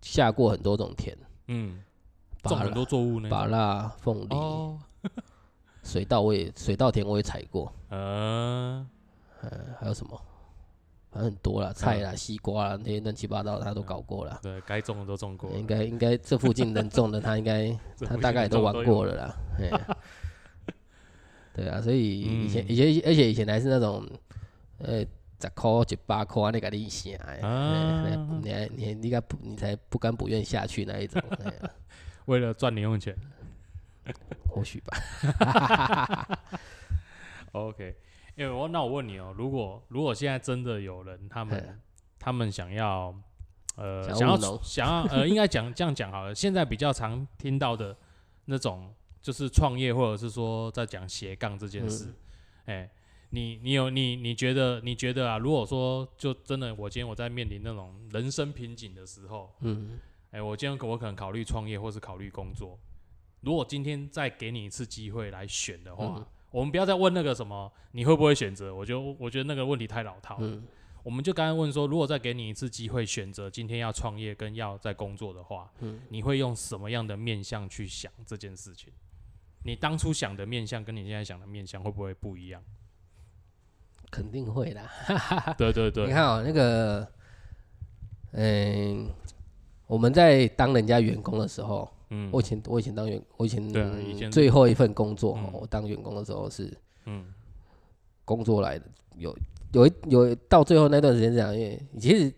[0.00, 1.14] 下过很多种田，
[1.48, 1.82] 嗯，
[2.44, 3.30] 种很、多作物那种。
[3.30, 4.78] 芭乐、凤梨、哦，
[5.84, 8.86] 水稻我也水稻田我也采过，呃，
[9.44, 10.18] 嗯，还有什么？
[11.10, 14.38] 反正很多啦，菜啦、西瓜啦，那些乱七八糟他都搞过了。
[14.42, 17.70] 对该种的都种过，应该应该这附近能种的，他应该
[18.06, 19.36] 他大概也都玩过了啦。
[19.58, 19.70] 嘿
[21.54, 24.06] 对啊，所以以前嗯以前而且以前还是那种，
[24.78, 25.00] 呃，
[25.40, 31.70] 十块一百块啊，那个你写的，啊嘿你还你还你该不你才不甘不愿下去那一种，啊
[32.26, 33.16] 为了赚零用钱。
[34.48, 36.38] 或许吧。
[37.52, 37.96] OK，
[38.36, 41.80] 因为我那我问你哦，如果如果现在真的有人他们
[42.18, 43.14] 他们想要
[43.76, 47.96] 呃想要想要呃应该讲这样讲好了，现在比较常听到的
[48.44, 52.12] 那种就是创业或者是说在讲斜杠这件事，
[52.66, 52.88] 哎、
[53.30, 59.98] 你你有你你觉得你觉得啊，如果说就真的我今天我在面临那种人生瓶颈的时候，嗯，
[60.30, 62.78] 哎、我今天我可能考虑创业或是考虑工作。
[63.40, 70.46] 如果今天再给你一次机会来选的话，嗯我们不要再问那个什么你会不会选择，我就我觉得那个问题太老套了。
[70.46, 70.62] 嗯
[71.02, 78.92] 我们就刚刚问说，如果再给你一次机会选择今天要创业跟要在工作的话，嗯你会用什么样的面向去想这件事情？
[79.62, 82.60] 你当初想的面向跟你现在想的面向会不会不一样？
[84.10, 84.90] 肯定会啦。
[85.56, 87.08] 对对对，你看哦，那个，
[88.32, 89.08] 嗯，
[89.86, 92.30] 我们在当人家员工的时候，嗯。
[92.32, 95.50] 我以前我以前当员，我以前对啊以前最后一份工作，嗯。
[95.52, 96.72] 我当员工的时候是
[97.04, 97.32] 嗯。
[98.24, 98.84] 工作来的，
[99.16, 99.36] 有
[99.72, 102.32] 有一有到最后那段时间这样，因为其实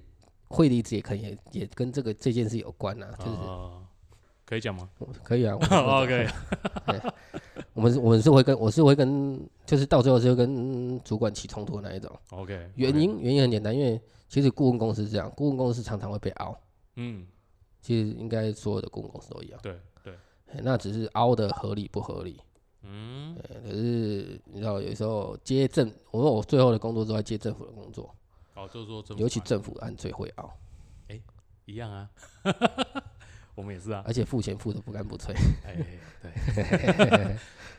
[0.49, 3.83] 会离职也可以也也跟这个这件事有关啊，就是、呃
[4.45, 4.89] 可以讲吗？
[5.23, 6.27] 可以啊？OK，
[7.75, 16.59] 我们是我们是会跟我是会跟就是到最后是会跟主管起冲突的那一种，OK，原因原因很简单，因为其实顾问公司是这样，顾问公司常常会被熬，
[16.97, 17.27] 嗯，
[17.81, 20.13] 其实应该所有的顾问公司都一样，对对，
[20.47, 22.41] 嘿那只是凹的合理不合理。
[22.83, 23.37] 嗯。
[23.37, 28.15] 对可是你知道，有时候接政，我说我最后的工作都在接政府的工作，
[28.55, 30.51] 哦，就是说政府尤其政府案最会凹，
[31.65, 32.09] 一样啊，
[33.55, 35.35] 我们也是啊，而且付钱付的不干不脆。
[35.65, 35.77] 哎，
[36.25, 37.37] 对，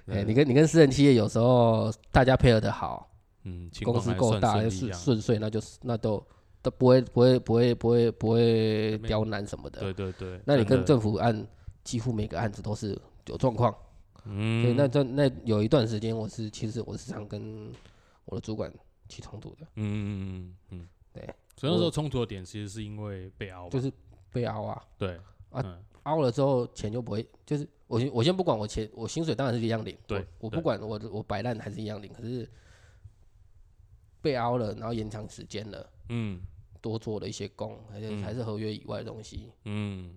[0.15, 3.11] 哎，你跟你跟私人企业有时候大家配合的好，
[3.43, 6.23] 嗯，公司够大，又顺顺遂，那就是那都
[6.61, 9.79] 都不会不会不会不会不会刁难什么的。
[9.79, 11.47] 对对对，那你跟政府案
[11.83, 13.75] 几乎每个案子都是有状况，
[14.25, 17.71] 嗯，所以那这那有一段时间，我是其实我是常跟
[18.25, 18.71] 我的主管
[19.07, 21.23] 起冲突的，嗯嗯嗯嗯，对，
[21.55, 23.91] 所以那时候冲突的点其实是因为被凹，就是
[24.31, 25.15] 被凹啊，对
[25.51, 25.83] 啊嗯。
[26.03, 32.49] 凹了之后钱就不会，就是我先我先不管我钱，我薪水当然是一样领，对我不管我我摆烂还是一样领，可是
[34.19, 36.41] 被凹了，然后延长时间了，嗯
[36.81, 40.13] 多做了一些工，还是、嗯还是合约以外的东西，嗯，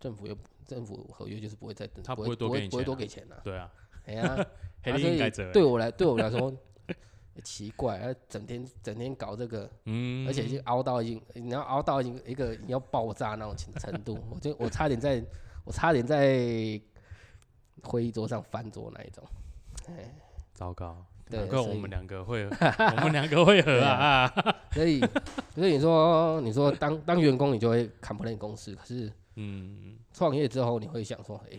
[0.00, 3.72] 政府又政府合约就是不会再不他不会多不会不会多给钱呐、对啊，
[4.04, 4.36] 哎呀，
[4.84, 6.52] 所以对我来对我来说。
[7.44, 15.22] 奇怪，啊，整天整天搞这个，嗯，而且已经凹到已经，你要熬到已经一个你要爆炸那种程程度，我就我差点在，
[15.62, 16.80] 我差点在
[17.82, 19.22] 会议桌上翻桌那一种。
[19.88, 20.14] 哎
[20.54, 25.00] 糟糕，对难怪所以我们两个会， 我们两个会合啊，啊所以，
[25.54, 31.58] 所以你说，你说当当员工你就会 complain 公司，可是嗯，创业之后你会想说，哎、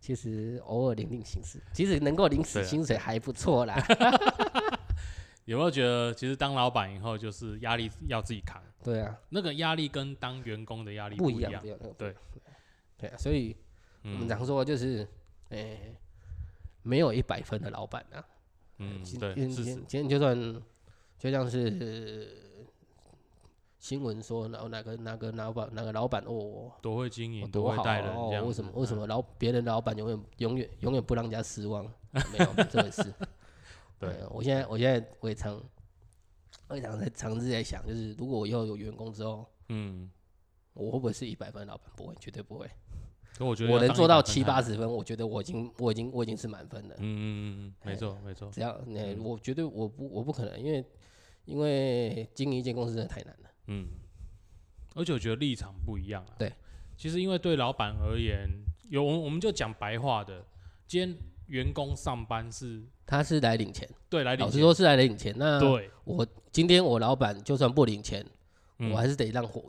[0.00, 3.74] 其实偶尔领领薪水，其实能够领死薪水还不错啦。
[5.46, 11.78] 有没有觉得其实当老板以后就是压力要自己扛，对啊，那个压力跟当员工的压力不一样，不一样。
[11.98, 12.14] 对，
[12.98, 13.54] 对啊，所以
[14.02, 15.06] 我们嗯常说就是，
[15.50, 15.78] 哎、
[16.82, 18.24] 没有一百分的老板啊。
[18.78, 20.62] 嗯，今对，今今天就算
[21.18, 22.42] 就像是
[23.78, 31.84] 新闻说然后哪个哪个老板哪个老板哦，多会经营，多好会带人，哦这，样为什么为什嗯么老别人的老板永远永远永远不让人家失望？
[32.32, 33.02] 没有这回事。
[33.98, 35.62] 对呃我现在我现在我也常
[36.68, 40.10] 我也常在常是在想，就是如果我以后有员工之后，嗯，
[40.72, 41.90] 我会不会是一百分老板？
[41.96, 42.68] 不会，绝对不会。
[43.36, 46.94] 可我觉得我能做到七八十分，我觉得我已经我已经我已经是满分了。
[46.98, 50.84] 嗯嗯嗯嗯，没错没错，只要那、嗯我绝对我不我不可能，因为
[51.44, 53.50] 因为经营一间公司真的太难了。
[53.66, 53.88] 嗯，
[54.94, 56.34] 而且我觉得立场不一样啊。
[56.38, 56.52] 对，
[56.96, 58.48] 其实因为对老板而言，
[58.88, 60.44] 有我们我们就讲白话的，
[60.86, 61.18] 今天
[61.48, 65.34] 员工上班是他是来领钱，对来领钱，老实说是来领钱。
[65.36, 68.24] 那对，我今天我老板就算不领钱，
[68.78, 69.64] 嗯我还是得让火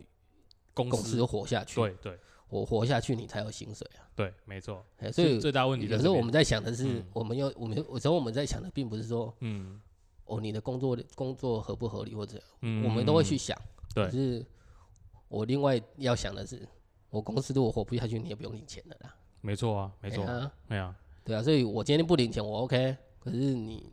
[0.73, 1.81] 公公司活下去。
[1.81, 2.19] 对对
[2.49, 4.07] 我活下去，你才有薪水啊。
[4.15, 4.83] 对，没错。
[4.99, 9.81] 哎所以最大问题在这边有时候我们在想的是嗯，我们要我们有时候我们在想的并不是说嗯
[10.25, 13.57] 哦你的工作工作合不合理或者嗯，我们都会去想。
[13.93, 14.45] 对可是
[15.27, 16.67] 我另外要想的是，
[17.09, 19.15] 我公司如果活不下去，你也不用领钱的啦。
[19.41, 23.91] 没错啊，没错哎，呀哎呀，对啊，所以我今天不领钱我 OK，可是你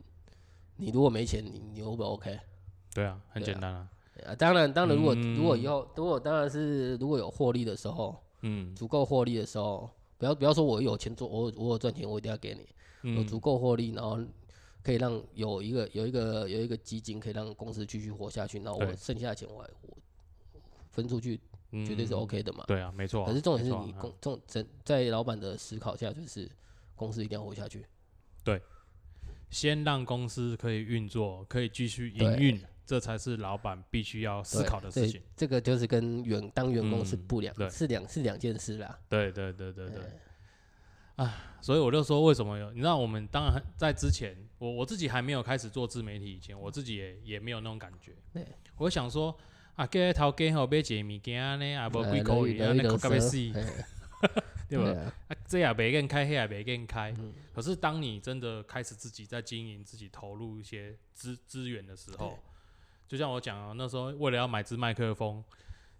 [0.77, 2.39] 你如果没钱，你你 O 不会 OK？
[2.93, 3.89] 对啊，很简单啊，
[4.25, 8.73] 啊，当然，当然，如果、嗯如果以后，如果当然是如果有获利的时候，嗯。
[8.75, 12.61] 足够获利的时候，不要不要说我有钱做，我我有赚钱，我一定要给你，
[13.15, 14.17] 有嗯足够获利，然后
[14.83, 19.97] 可以让有一个有一个有一个基金可以让公司继续活下去，那我剩下的钱我还我
[20.91, 21.39] 分出去，
[21.71, 22.63] 嗯，绝对是 OK 的嘛。
[22.67, 23.27] 对啊，没错啊。
[23.27, 26.49] 可是重点是你公重整在老板的思考下，就是
[26.95, 27.85] 公司一定要活下去。
[28.43, 28.61] 对。
[29.49, 35.21] 先让公司可以运作，可以继续营运，这才是老板必须要思考的事情。
[35.35, 38.99] 这个就是跟员当员工是嗯不两、对是两是两件事啦。
[39.07, 40.01] 对对对对对
[41.15, 41.49] 啊。
[41.61, 42.69] 所以我就说，为什么有？
[42.71, 48.11] 你知道，我们当然在之前，我我自己还没有开始做自媒体以前，我自己也也没有那种感觉。
[48.33, 49.33] 对，我想说，
[49.75, 53.37] 啊，给头给后买一个物件呢，啊，无呃几块留一钱，安尼留一哭到要死，
[54.67, 54.89] 对吧？
[54.99, 57.13] 啊，啊，这也没跟开，那也没跟开。
[57.17, 62.37] 嗯可是当你真的开始自己在经营、自己投入一些资资源的时候，
[63.07, 65.43] 就像我讲啊，那时候为了要买支麦克风，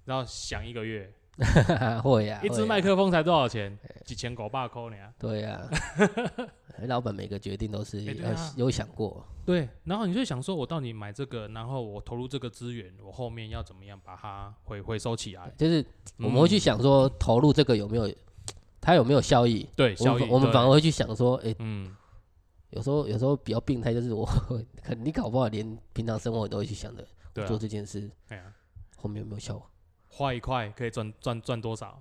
[0.06, 1.12] 然后想一个月，
[2.04, 3.78] 会呀、一支麦克风才多少钱？
[4.06, 4.97] 几千狗八块呢？
[5.18, 5.62] 对呀、
[6.78, 15.51] 哎老板每个决定都是要、哎对啊有想过，对，然后你就想说，我到底买这个，然后我投入这个资源，我后面要怎么样把它回回收起来？
[15.56, 15.86] 就是
[16.18, 18.12] 我们会去嗯想说投入这个有没有，
[18.82, 19.70] 它有没有效益？
[19.76, 21.95] 对效益，我们我们反而会去想说，哎、嗯，
[22.76, 24.26] 有时候有时候比较病态，就是我
[24.84, 28.43] 可你搞不好连平常生活你都会去想的，对啊做，这件事哎呀，
[28.97, 29.67] 后面有没有效果？
[30.09, 31.99] 花一块可以赚赚赚多少？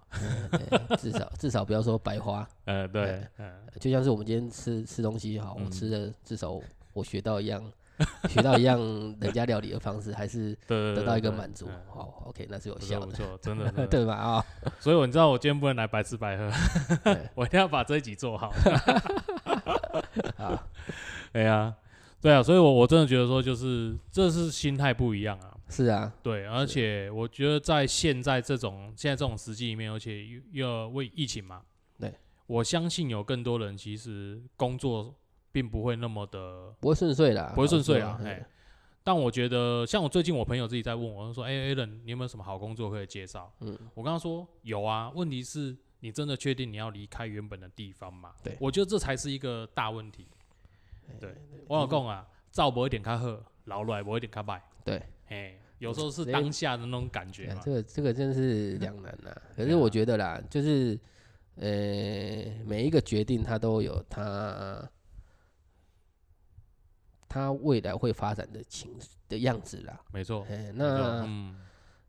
[0.50, 3.50] 对 至少至少不要说白花， 呃，对，嗯，
[3.80, 6.58] 就像是我们今天吃吃东西好，我嗯吃的至少
[6.92, 7.72] 我学到一样，
[8.28, 8.78] 学到一样
[9.18, 11.66] 人家料理的方式，还是对，得到一个对满足。
[11.70, 14.14] 嗯好，OK，那是有不效的，错不错，真的，真的对吧？
[14.14, 14.44] 啊，
[14.78, 16.50] 所以我你知道我今天不能来白吃白喝
[17.04, 18.52] 对，我一定要把这一集做好。
[20.36, 20.66] 啊，
[21.32, 21.74] 哎呀，
[22.20, 25.56] 对啊，所以我我真的觉得说，就是这是心态不一样啊。
[25.68, 31.62] 是啊，对，而且我觉得在现在这种现在这种时机里面，而且又为疫情嘛，
[31.98, 32.12] 对，
[32.46, 35.14] 我相信有更多人其实工作
[35.50, 38.46] 并不会那么的不会顺遂啦，不会顺遂啊，哎。
[39.04, 48.34] 但我觉得，像我最近我朋友自己在问我，他说：“哎、a l a n 你有没有什么好工作可以介绍？”嗯，我跟他说有啊，问题是你真的确定你要离开原本的地方吗？
[48.42, 50.26] 对我觉得这才是一个大问题。
[51.20, 51.32] 对，
[51.68, 54.60] 我老公啊，照不一点较好，老来不一点较歹。
[54.84, 57.54] 对，哎，有时候是当下的那种感觉嘛。
[57.54, 59.30] 哎这个这个真是两难呐。
[59.30, 60.98] 啊是我觉得啦，就是
[61.54, 61.70] 呃，
[62.66, 64.90] 每一个决定它都有它
[67.28, 68.92] 它未来会发展的情
[69.28, 70.00] 的样子啦。
[70.12, 70.44] 没错，
[70.74, 71.56] 那嗯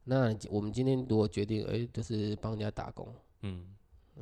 [0.04, 3.08] 那我们今天如果决定，哎，就是帮人家打工，
[3.42, 3.76] 嗯，嗯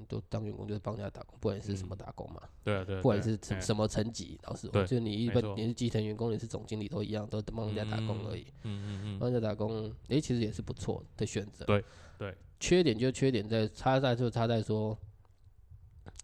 [0.07, 8.47] 都当员工就是帮人家打工，不管是什么嗯打工嘛，对啊对啊，不管是什什么层级，老实说，对就是你一般你是基层员工，你是总经理都一样，都帮人家打工而已。
[8.63, 11.65] 嗯嗯嗯，帮人家打工，诶，其实也是不错的选择。
[11.65, 11.83] 对
[12.17, 14.97] 对，缺点就缺点在差在就差在说，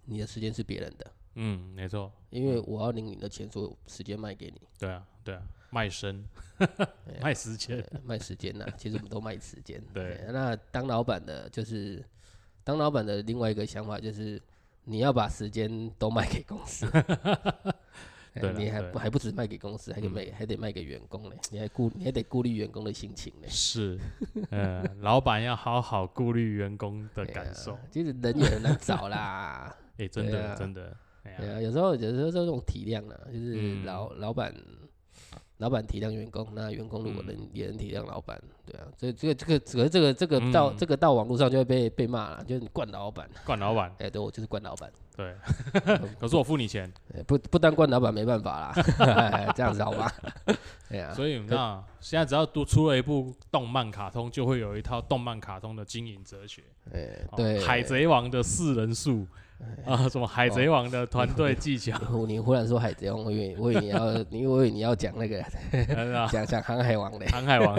[0.06, 5.42] 你的时间是别人的，嗯，没错，因为我要领你的钱，所以时间卖给你，对啊对啊，
[5.72, 6.24] 卖身
[7.22, 9.84] 卖时间，呃卖时间呐、其实我们都卖时间。
[9.94, 12.04] 对那当老板的，就是
[12.68, 14.42] 当老板的另外一个想法就是，
[14.84, 16.86] 你要把时间都卖给公司。
[18.40, 23.48] 对你还不还不止卖给公司，还得嗯卖、还得卖给员工呢，你还顾你还得顾虑员工的心情呢。
[23.48, 23.98] 是，
[24.52, 27.80] 呃，老板要好好顾虑员工的感受。
[27.90, 29.74] 其实人也很难找啦。
[29.98, 30.96] 哎，真的真的，
[31.64, 34.54] 有时候有时候这种体谅啊，就是嗯老、老板
[35.58, 37.28] 老板体谅员工，那员工如果嗯。
[37.28, 40.76] 能、也能体谅老板，对啊，所以这个这个这个这个这个到、嗯。
[40.78, 45.34] 这个到网络上就会被被骂了，就是你惯老板，惯老板，哎、对我就是惯老板，对，
[46.20, 50.12] 可是我付你钱，哎不不当惯老板没办法啦， 这样子好吗？
[50.90, 56.62] 对啊，所以你知道，现在只要多出了一部动漫卡通，就会有一套动漫卡通的经营哲学。
[56.94, 59.28] 哎、哦对，海贼王的四人数
[59.86, 61.98] 啊， 什么海贼王的团队技巧，
[62.28, 65.42] 你忽然说海贼王，我以为我以为你要， 你我以为你要讲那个
[66.16, 67.76] 啊讲讲航海王嘞，航海王，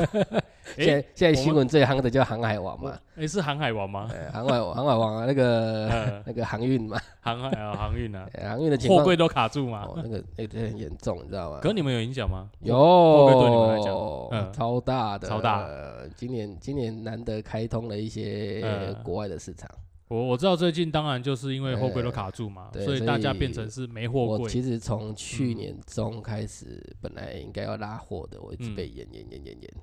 [0.76, 4.08] 现在现在新闻最夯的叫航海王嘛，诶，是航海王吗？
[4.12, 9.84] 呃航海航海王啊，那个呃那个航运嘛，航海啊，航运啊，呃航运的货柜都卡住嘛。
[9.84, 11.60] 哦，那个那个很严重，你知道吗？
[11.62, 12.48] 可你们有影响吗？
[12.60, 13.94] 有，货柜对你们来讲
[14.32, 15.68] 嗯超大的，超大。
[16.16, 19.68] 今年今年难得开通了一些嗯国外的市场，
[20.08, 24.38] 我我知道最近当然就是因为货柜都卡住嘛，对所以大家变成是没货柜。
[24.38, 29.74] 我其实从去嗯年中开始，本来应该要拉货的，我一直嗯被延延延延延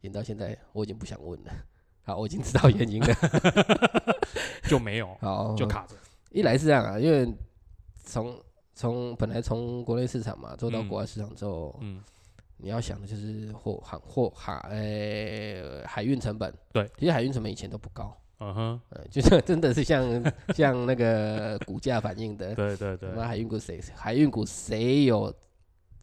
[0.00, 1.52] 延到现在，我已经不想问了。
[2.02, 3.14] 好，我已经知道原因了。
[4.68, 5.94] 就没有，好，就卡着。
[6.30, 7.30] 一来是这样啊，因为
[8.04, 8.36] 从
[8.74, 12.02] 从本来从国内市场嘛做到嗯国外市场之后，嗯，
[12.56, 16.52] 你要想的就是货航货海呃海运成本。
[16.72, 18.14] 对，其实海运成本以前都不高，
[18.44, 20.22] 嗯哼，呃，就是真的是像
[20.54, 25.34] 像那个股价反应的， 对对对什，么海运股谁海运股谁有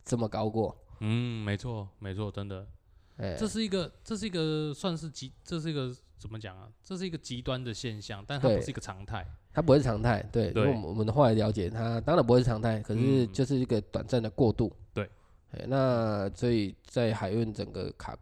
[0.04, 0.76] 这么高过？
[1.00, 2.66] 嗯，没错没错，真的，
[3.18, 6.68] 哎，这是一个这是一个算是极，这是一个怎么讲啊？
[6.84, 9.26] 这是一个极端的现象，但它不对是一个常态。
[9.54, 14.72] 它不会是常态，对，因对为我们我们后来了解，它当然不会是常态，可是嗯就是一个短暂的过渡。
[14.94, 15.10] 对
[15.52, 18.18] 哎，那所以在海运整个卡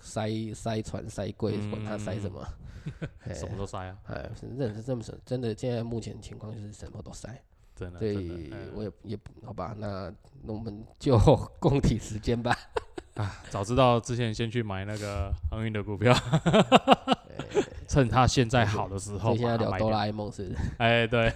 [0.00, 2.48] 塞塞船塞柜，嗯管它塞什么，哎
[3.34, 7.28] 什么都塞啊，哎，真的是这么真的，现在目前情况就是什么都塞，
[7.76, 8.50] 所真的所以。
[8.52, 10.12] 嗯我也也好吧，那
[10.42, 11.18] 那我们就
[11.60, 12.56] 共体时间吧。
[13.14, 19.56] 啊，早知道之前先去买那个航运的股票，哎趁它现在好的时候以现在。
[19.58, 20.50] 聊哆啦 A 梦是？
[20.78, 21.30] 哎，对，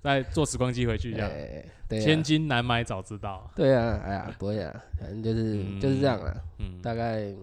[0.00, 1.28] 再坐时光机回去一样。
[1.28, 3.50] 哎，对千啊，金难买早知道。
[3.56, 6.32] 对啊，哎呀，不会啊，反正就是就是这样了。
[6.58, 7.34] 嗯，大概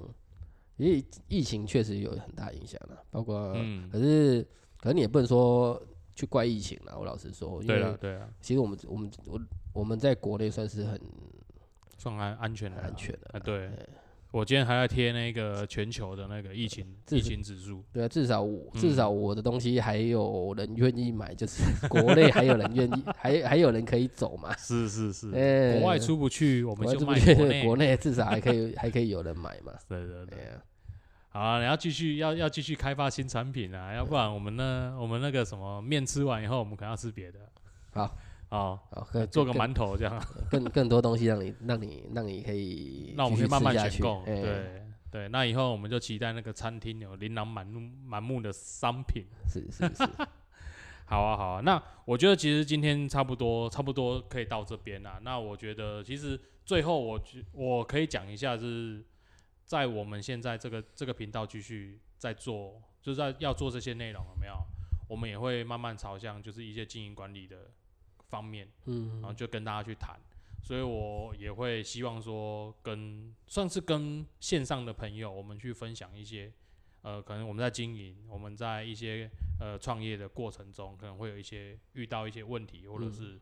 [0.77, 4.45] 因为疫情确实有很大影响了，包括、嗯可是
[4.79, 5.81] 可是你也不能说
[6.15, 6.97] 去怪疫情了。
[6.97, 9.41] 我老实说，因对啊为对啊，其实我们我们我
[9.73, 10.99] 我们在国内算是很
[11.97, 13.39] 算安安全的啦，安全的啊，啦。
[13.43, 13.87] 对哎，
[14.31, 17.83] 我今天还要贴那个全球的那个疫情这疫情指数。
[17.91, 24.55] 对啊，至少我嗯至少我的东西还有人愿意买，就是 国内还有人愿意，还还有人可以走嘛。
[24.57, 27.65] 是是是，哎国外出不去，我们就卖国内。
[27.65, 29.73] 国内至少还可以还可以有人买嘛。
[29.87, 30.63] 对对对，对啊，
[31.37, 37.39] 好啊，你要继续要要继续开发新产品啊，要不然我们呢，我们那个什么面吃完以后，我们可能要吃别的。
[37.93, 38.17] 好，
[38.49, 40.19] 哦，好，更做个更馒头这样，
[40.49, 44.23] 更更多东西让你让你让你可以 那我们可以慢慢选购。
[44.25, 49.23] 哎对对，那以后我们就期待那个餐厅有琳琅满目满目的商品。
[49.47, 50.09] 是是是，
[51.05, 51.61] 好啊，好啊。
[51.61, 55.19] 那我觉得其实今天差不多，差不多可以到这边啦。
[55.21, 57.21] 那我觉得其实最后我
[57.53, 59.05] 我可以讲一下，是
[59.67, 64.55] 在我们现在这个这个频道继续在做，就是在要做这些内容，有没有？
[65.07, 67.69] 我们也会慢慢朝向就是一些经营管理的
[68.29, 70.19] 方面，嗯然后就跟大家去谈。
[70.63, 76.51] 所以我也会希望说跟算是跟线上的朋友，我们去分享一些，
[77.03, 79.29] 呃，可能我们在经营，我们在一些
[79.61, 83.39] 呃创业的过程中，可能会有一些遇到一些问题，或者是、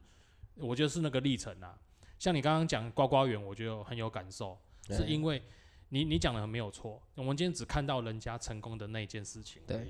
[0.57, 1.79] 我觉得是那个历程啊。
[2.19, 5.41] 像你刚刚讲呱呱园，我觉得很有感受，是哎因为
[5.89, 7.01] 你你讲的很没有错。
[7.15, 9.89] 我们今天只看到人家成功的那一件事情而对已，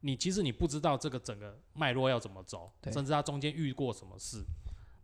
[0.00, 4.42] 你其实你不知道这个整个脉络要怎么走，甚至他中间遇过什么事。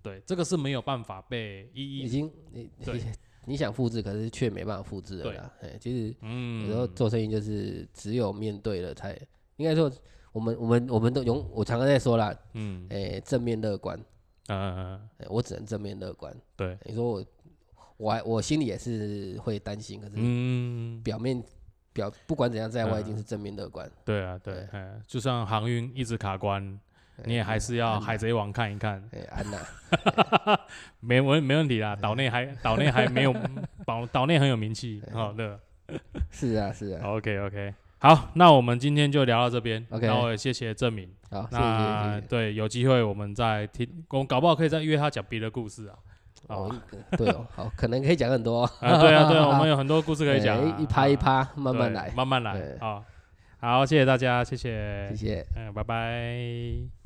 [0.02, 3.04] 对，这个是没有办法被一一已经你对你
[3.52, 5.52] 你想复制，可是却没办法复制了对啦。
[5.60, 9.16] 哎，其实嗯，有时候做生意就是只有面对了才，
[9.56, 9.90] 应该说
[10.32, 13.96] 我们我们我们都永我常常在说啦，嗯哎，正面乐观，
[14.48, 16.36] 嗯嗯，哎我只能正面乐观。
[16.56, 17.24] 对，你说我
[18.02, 21.40] 我还我心里也是会担心，可是嗯，表面
[21.92, 23.88] 表不管怎样，在外一嗯定是正面乐观。
[24.04, 26.78] 对啊，对对，嗯，就算航运一直卡关，
[27.24, 30.58] 你也哎还是要海贼王看一看，哎安娜，
[31.00, 33.32] 没问没问题啦，岛内还岛内还没有
[33.86, 35.60] 岛 岛内很有名气，好的
[36.30, 39.86] 是啊是啊，，OK OK，好，那我们今天就聊到这边。
[39.90, 42.26] OK 那我也谢谢郑敏，好谢谢。
[42.28, 45.94] 对有机会我们再听，我搞不好可以再约他讲别的故事啊，
[46.48, 46.76] 哦哦，
[47.16, 53.04] 对哦，好，可能可以讲很多哦，啊对啊对啊， 我们有很多故事可以讲一趴一啊趴慢慢来，慢慢来好、哦。
[53.60, 55.46] 好，谢谢大家，谢谢谢，谢。
[55.56, 57.01] 嗯，拜拜。